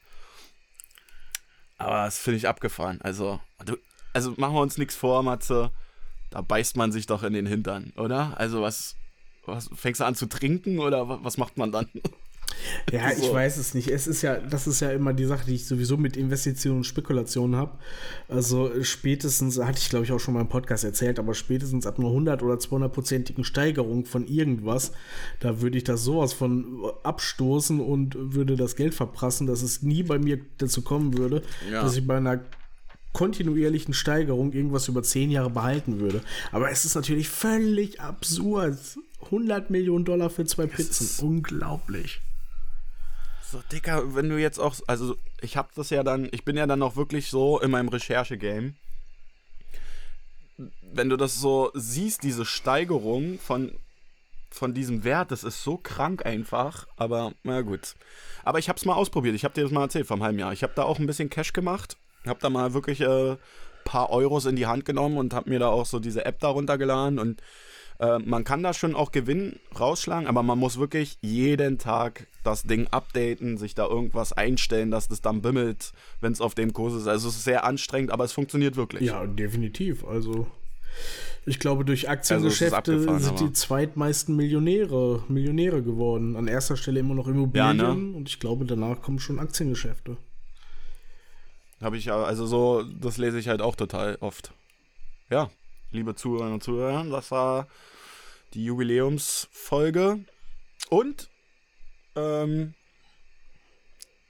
[1.78, 3.00] Aber das finde ich abgefahren.
[3.02, 3.78] Also, du,
[4.14, 5.70] also machen wir uns nichts vor, Matze.
[6.32, 8.34] Da beißt man sich doch in den Hintern, oder?
[8.40, 8.96] Also was,
[9.46, 11.88] was fängst du an zu trinken oder wa- was macht man dann?
[12.92, 13.24] Ja, so.
[13.24, 13.90] ich weiß es nicht.
[13.90, 16.84] Es ist ja, das ist ja immer die Sache, die ich sowieso mit Investitionen und
[16.84, 17.78] Spekulationen habe.
[18.28, 22.00] Also spätestens, hatte ich glaube ich auch schon mal im Podcast erzählt, aber spätestens ab
[22.00, 24.92] einer 100 oder 200-prozentigen Steigerung von irgendwas,
[25.40, 30.04] da würde ich das sowas von abstoßen und würde das Geld verprassen, dass es nie
[30.04, 31.82] bei mir dazu kommen würde, ja.
[31.82, 32.44] dass ich bei einer
[33.14, 36.22] kontinuierlichen Steigerung irgendwas über zehn Jahre behalten würde.
[36.52, 38.78] Aber es ist natürlich völlig absurd.
[39.26, 41.26] 100 Millionen Dollar für zwei Pizzen.
[41.26, 42.20] Unglaublich.
[43.54, 46.66] So, Dicker, wenn du jetzt auch, also ich hab das ja dann, ich bin ja
[46.66, 48.74] dann auch wirklich so in meinem Recherche-Game.
[50.92, 53.72] Wenn du das so siehst, diese Steigerung von,
[54.50, 57.94] von diesem Wert, das ist so krank einfach, aber na gut.
[58.44, 60.52] Aber ich hab's mal ausprobiert, ich hab dir das mal erzählt vom halben Jahr.
[60.52, 61.96] Ich hab da auch ein bisschen Cash gemacht,
[62.26, 63.38] hab da mal wirklich äh,
[63.86, 66.48] paar Euros in die Hand genommen und hab mir da auch so diese App da
[66.48, 67.40] runtergeladen und
[68.04, 72.64] äh, man kann da schon auch Gewinn rausschlagen, aber man muss wirklich jeden Tag das
[72.64, 76.94] Ding updaten, sich da irgendwas einstellen, dass das dann bimmelt, wenn es auf dem Kurs
[76.94, 77.08] ist.
[77.08, 79.04] Also es ist sehr anstrengend, aber es funktioniert wirklich.
[79.04, 80.04] Ja, definitiv.
[80.04, 80.48] Also
[81.46, 86.36] ich glaube, durch Aktiengeschäfte also sind die zweitmeisten Millionäre, Millionäre geworden.
[86.36, 88.16] An erster Stelle immer noch Immobilien ja, ne?
[88.18, 90.18] und ich glaube, danach kommen schon Aktiengeschäfte.
[91.82, 94.54] Habe ich ja, also so, das lese ich halt auch total oft.
[95.30, 95.50] Ja,
[95.92, 97.68] liebe Zuhörerinnen und Zuhörer, das war
[98.54, 100.26] die Jubiläumsfolge.
[100.90, 101.30] Und
[102.16, 102.74] ähm,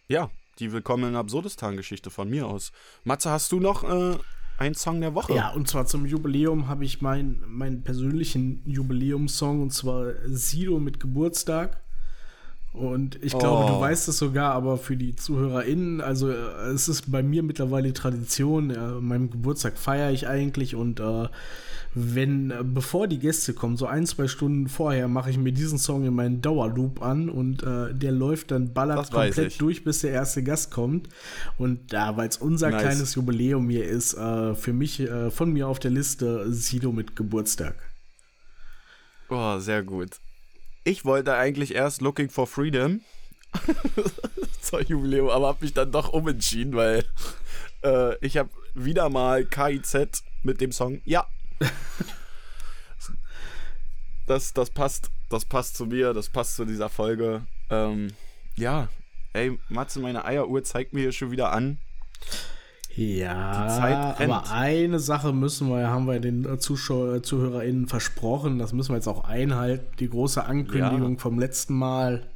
[0.07, 2.71] ja, die Willkommen in Absurdistan-Geschichte von mir aus.
[3.03, 4.17] Matze, hast du noch äh,
[4.57, 5.33] einen Song der Woche?
[5.33, 10.99] Ja, und zwar zum Jubiläum habe ich meinen mein persönlichen Jubiläumssong und zwar Sido mit
[10.99, 11.82] Geburtstag.
[12.73, 13.75] Und ich glaube, oh.
[13.75, 17.93] du weißt es sogar, aber für die ZuhörerInnen, also äh, es ist bei mir mittlerweile
[17.93, 18.71] Tradition.
[18.71, 21.27] Äh, meinem Geburtstag feiere ich eigentlich und äh,
[21.93, 25.77] wenn, äh, bevor die Gäste kommen, so ein, zwei Stunden vorher, mache ich mir diesen
[25.77, 30.09] Song in meinen Dauerloop an und äh, der läuft dann, ballert komplett durch, bis der
[30.09, 31.09] erste Gast kommt.
[31.59, 32.81] Und da, weil es unser nice.
[32.81, 37.75] kleines Jubiläum hier ist, äh, für mich, von mir auf der Liste Sido mit Geburtstag.
[39.29, 40.17] Oh, sehr gut.
[40.83, 43.01] Ich wollte eigentlich erst Looking for Freedom
[44.61, 47.05] zur Jubiläum, aber habe mich dann doch umentschieden, weil
[47.83, 51.25] äh, ich habe wieder mal KIZ mit dem Song Ja.
[54.27, 57.45] das, das passt, das passt zu mir, das passt zu dieser Folge.
[57.69, 58.13] Ähm,
[58.55, 58.89] ja,
[59.31, 61.77] ey, Matze, meine Eieruhr zeigt mir hier schon wieder an.
[62.95, 68.97] Ja, aber eine Sache müssen wir, haben wir den Zuschauer, ZuhörerInnen versprochen, das müssen wir
[68.97, 69.85] jetzt auch einhalten.
[69.99, 71.19] Die große Ankündigung ja.
[71.19, 72.29] vom letzten Mal.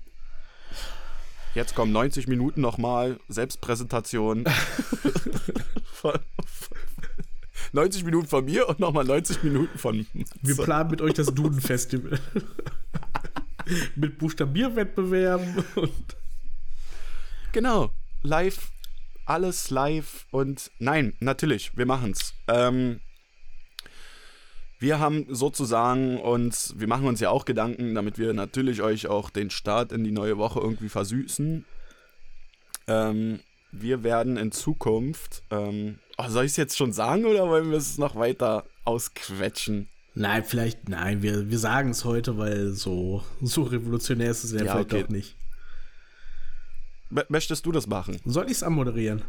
[1.54, 4.46] Jetzt kommen 90 Minuten nochmal, Selbstpräsentation.
[7.74, 10.08] 90 Minuten von mir und nochmal 90 Minuten von.
[10.42, 12.20] Wir planen mit euch das Duden-Festival.
[13.96, 16.16] mit Buchstabierwettbewerben und.
[17.52, 17.92] Genau,
[18.24, 18.72] live
[19.28, 22.34] alles live und nein, natürlich, wir machen's.
[22.48, 23.02] Ähm,
[24.80, 29.30] wir haben sozusagen uns, wir machen uns ja auch Gedanken, damit wir natürlich euch auch
[29.30, 31.66] den Start in die neue Woche irgendwie versüßen.
[32.88, 33.40] Ähm,
[33.72, 37.78] wir werden in Zukunft, ähm, oh, soll ich es jetzt schon sagen oder wollen wir
[37.78, 39.90] es noch weiter ausquetschen?
[40.14, 44.60] Nein, vielleicht, nein, wir, wir sagen es heute, weil so, so revolutionär ist es ja,
[44.60, 45.04] ja vielleicht okay.
[45.04, 45.37] doch nicht.
[47.10, 48.18] Möchtest du das machen?
[48.26, 49.22] Soll ich es anmoderieren?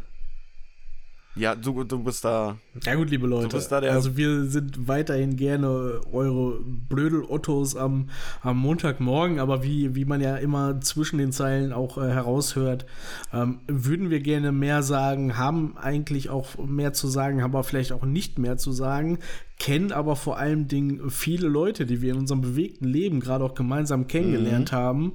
[1.39, 2.57] Ja, du, du bist da.
[2.83, 3.55] Ja gut, liebe Leute.
[3.89, 6.59] also wir sind weiterhin gerne eure
[6.89, 8.09] Blödel-Ottos am,
[8.41, 12.85] am Montagmorgen, aber wie, wie man ja immer zwischen den Zeilen auch äh, heraushört,
[13.31, 17.93] ähm, würden wir gerne mehr sagen, haben eigentlich auch mehr zu sagen, haben aber vielleicht
[17.93, 19.19] auch nicht mehr zu sagen,
[19.59, 23.55] kennen aber vor allen Dingen viele Leute, die wir in unserem bewegten Leben gerade auch
[23.55, 24.75] gemeinsam kennengelernt mhm.
[24.75, 25.13] haben,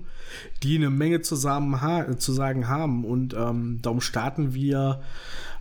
[0.62, 5.00] die eine Menge zusammen zu sagen haben und ähm, darum starten wir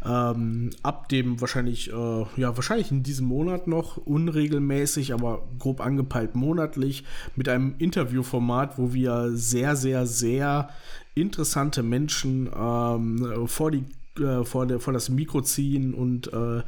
[0.06, 6.36] ähm, ab dem wahrscheinlich, äh, ja, wahrscheinlich in diesem Monat noch, unregelmäßig, aber grob angepeilt
[6.36, 7.04] monatlich,
[7.36, 10.70] mit einem Interviewformat, wo wir sehr, sehr, sehr
[11.16, 13.84] interessante Menschen ähm, vor die
[14.20, 16.62] äh, vor, der, vor das Mikro ziehen und äh,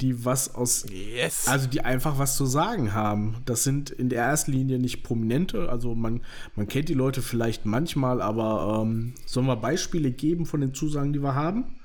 [0.00, 0.84] die was aus.
[0.90, 1.46] Yes.
[1.46, 3.36] Also die einfach was zu sagen haben.
[3.44, 6.22] Das sind in der ersten Linie nicht Prominente, also man,
[6.56, 11.12] man kennt die Leute vielleicht manchmal, aber ähm, sollen wir Beispiele geben von den Zusagen,
[11.12, 11.77] die wir haben?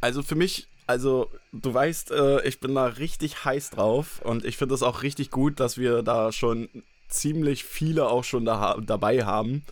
[0.00, 4.56] Also für mich, also du weißt, äh, ich bin da richtig heiß drauf und ich
[4.56, 6.68] finde es auch richtig gut, dass wir da schon
[7.08, 9.62] ziemlich viele auch schon da, dabei haben.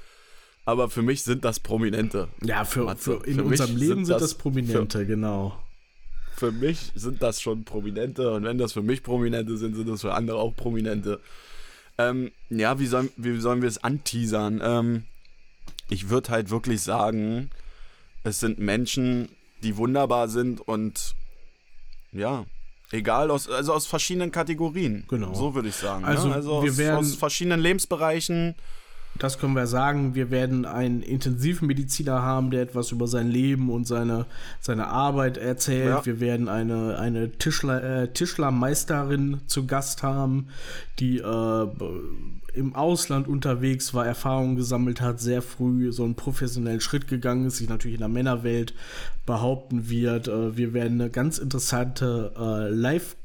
[0.64, 2.28] Aber für mich sind das Prominente.
[2.42, 5.62] Ja, für, für in für unserem Leben sind das, das Prominente, für, genau.
[6.34, 10.00] Für mich sind das schon Prominente und wenn das für mich Prominente sind, sind das
[10.00, 11.20] für andere auch Prominente.
[11.98, 14.60] Ähm, ja, wie sollen, wie sollen wir es anteasern?
[14.62, 15.04] Ähm,
[15.88, 17.50] ich würde halt wirklich sagen,
[18.24, 19.28] es sind Menschen,
[19.62, 21.14] die wunderbar sind und
[22.12, 22.44] ja,
[22.92, 25.04] egal aus, also aus verschiedenen Kategorien.
[25.08, 25.34] Genau.
[25.34, 26.04] So würde ich sagen.
[26.04, 26.34] Also ne?
[26.34, 28.54] also wir aus, werden- aus verschiedenen Lebensbereichen.
[29.18, 30.14] Das können wir sagen.
[30.14, 34.26] Wir werden einen Intensivmediziner haben, der etwas über sein Leben und seine,
[34.60, 35.88] seine Arbeit erzählt.
[35.88, 36.06] Ja.
[36.06, 40.48] Wir werden eine, eine Tischler, äh, Tischlermeisterin zu Gast haben,
[40.98, 41.66] die äh,
[42.54, 47.58] im Ausland unterwegs war, Erfahrungen gesammelt hat, sehr früh so einen professionellen Schritt gegangen ist,
[47.58, 48.74] sich natürlich in der Männerwelt
[49.26, 50.28] behaupten wird.
[50.28, 53.16] Äh, wir werden eine ganz interessante äh, Live-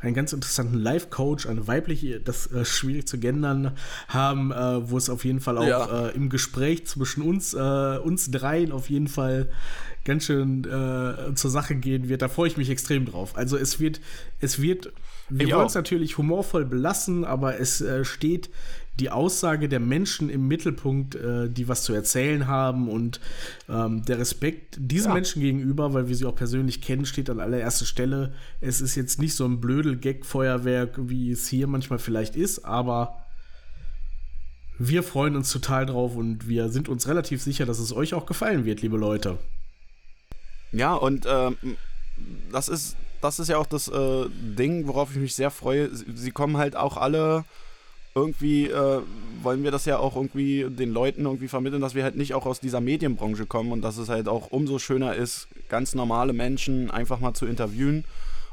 [0.00, 3.76] einen ganz interessanten Life-Coach, eine weibliche, das äh, schwierig zu gendern,
[4.08, 6.08] haben, äh, wo es auf jeden Fall auch Ja.
[6.08, 9.48] äh, im Gespräch zwischen uns, äh, uns dreien auf jeden Fall
[10.04, 12.22] ganz schön äh, zur Sache gehen wird.
[12.22, 13.36] Da freue ich mich extrem drauf.
[13.36, 14.00] Also es wird,
[14.40, 14.92] es wird,
[15.28, 18.48] wir wollen es natürlich humorvoll belassen, aber es äh, steht
[18.98, 23.20] die Aussage der Menschen im Mittelpunkt, äh, die was zu erzählen haben und
[23.68, 25.14] ähm, der Respekt diesen Ja.
[25.14, 28.34] Menschen gegenüber, weil wir sie auch persönlich kennen, steht an allererster Stelle.
[28.60, 33.22] Es ist jetzt nicht so ein blödel Gag-Feuerwerk, wie es hier manchmal vielleicht ist, aber
[34.78, 38.26] wir freuen uns total drauf und wir sind uns relativ sicher, dass es euch auch
[38.26, 39.38] gefallen wird, liebe Leute.
[40.72, 41.56] Ja, und ähm,
[42.52, 45.94] das ist das ist ja auch das äh, Ding, worauf ich mich sehr freue.
[45.94, 47.44] Sie, sie kommen halt auch alle
[48.16, 49.02] irgendwie, äh,
[49.42, 52.46] wollen wir das ja auch irgendwie den Leuten irgendwie vermitteln, dass wir halt nicht auch
[52.46, 56.90] aus dieser Medienbranche kommen und dass es halt auch umso schöner ist, ganz normale Menschen
[56.90, 58.04] einfach mal zu interviewen.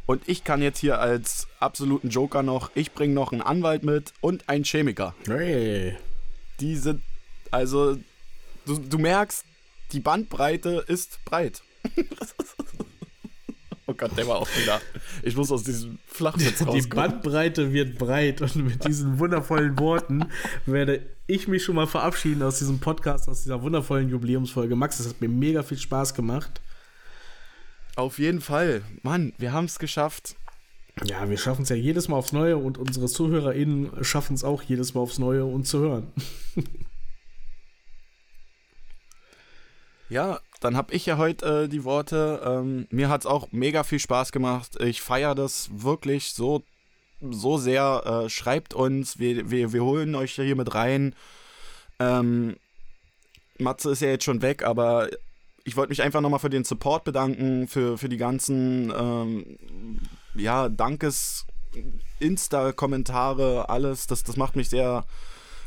[0.06, 4.14] Und ich kann jetzt hier als absoluten Joker noch, ich bringe noch einen Anwalt mit
[4.20, 5.16] und einen Chemiker.
[5.26, 5.96] Hey.
[6.60, 7.02] Die sind,
[7.50, 7.96] also,
[8.66, 9.46] du, du merkst,
[9.94, 11.64] die Bandbreite ist breit.
[13.94, 14.82] oh Gott, der war auch wieder.
[15.22, 16.90] Ich muss aus diesem Flachwitz Die rauskommen.
[16.90, 20.26] Bandbreite wird breit und mit diesen wundervollen Worten
[20.66, 24.76] werde ich mich schon mal verabschieden aus diesem Podcast, aus dieser wundervollen Jubiläumsfolge.
[24.76, 26.62] Max, es hat mir mega viel Spaß gemacht.
[27.96, 28.82] Auf jeden Fall.
[29.04, 30.36] Mann, wir haben es geschafft.
[31.04, 34.62] Ja, wir schaffen es ja jedes Mal aufs Neue und unsere ZuhörerInnen schaffen es auch
[34.62, 36.08] jedes Mal aufs Neue, uns zu hören.
[40.14, 42.40] Ja, dann habe ich ja heute äh, die Worte.
[42.46, 44.80] Ähm, mir hat es auch mega viel Spaß gemacht.
[44.80, 46.62] Ich feiere das wirklich so,
[47.20, 48.04] so sehr.
[48.06, 51.16] Äh, schreibt uns, wir, wir, wir holen euch hier mit rein.
[51.98, 52.58] Ähm,
[53.58, 55.10] Matze ist ja jetzt schon weg, aber
[55.64, 59.58] ich wollte mich einfach nochmal für den Support bedanken, für, für die ganzen, ähm,
[60.36, 61.48] ja, Dankes,
[62.20, 64.06] Insta-Kommentare, alles.
[64.06, 65.06] Das, das macht mich sehr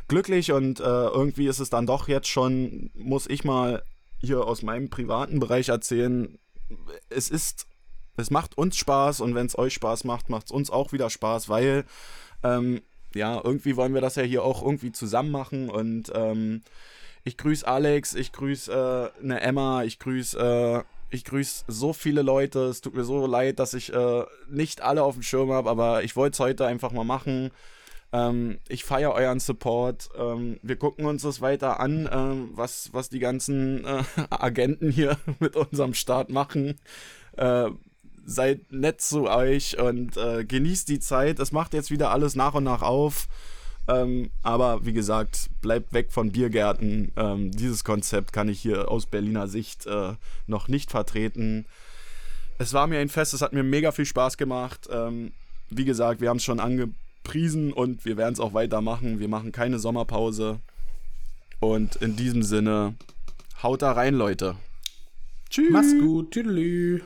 [0.06, 3.82] glücklich und äh, irgendwie ist es dann doch jetzt schon, muss ich mal
[4.26, 6.38] hier aus meinem privaten Bereich erzählen,
[7.08, 7.66] es ist,
[8.16, 11.10] es macht uns Spaß und wenn es euch Spaß macht, macht es uns auch wieder
[11.10, 11.84] Spaß, weil
[12.42, 12.82] ähm,
[13.14, 16.62] ja, irgendwie wollen wir das ja hier auch irgendwie zusammen machen und ähm,
[17.24, 22.22] ich grüße Alex, ich grüße äh, eine Emma, ich grüße äh, ich grüße so viele
[22.22, 22.60] Leute.
[22.66, 26.02] Es tut mir so leid, dass ich äh, nicht alle auf dem Schirm habe, aber
[26.02, 27.50] ich wollte es heute einfach mal machen.
[28.16, 30.08] Ähm, ich feiere euren Support.
[30.18, 35.18] Ähm, wir gucken uns das weiter an, ähm, was, was die ganzen äh, Agenten hier
[35.38, 36.78] mit unserem Start machen.
[37.36, 37.70] Äh,
[38.24, 41.38] seid nett zu euch und äh, genießt die Zeit.
[41.38, 43.28] Es macht jetzt wieder alles nach und nach auf.
[43.88, 47.12] Ähm, aber wie gesagt, bleibt weg von Biergärten.
[47.16, 50.14] Ähm, dieses Konzept kann ich hier aus Berliner Sicht äh,
[50.46, 51.66] noch nicht vertreten.
[52.58, 54.88] Es war mir ein Fest, es hat mir mega viel Spaß gemacht.
[54.90, 55.32] Ähm,
[55.68, 56.58] wie gesagt, wir haben es schon
[57.26, 59.18] angepriesen und wir werden es auch weitermachen.
[59.18, 60.60] Wir machen keine Sommerpause.
[61.60, 62.94] Und in diesem Sinne,
[63.62, 64.56] haut da rein, Leute.
[65.50, 65.70] Tschüss.
[65.70, 67.02] Mach's gut, tüdelü.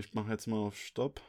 [0.00, 1.20] Ich mache jetzt mal auf Stopp.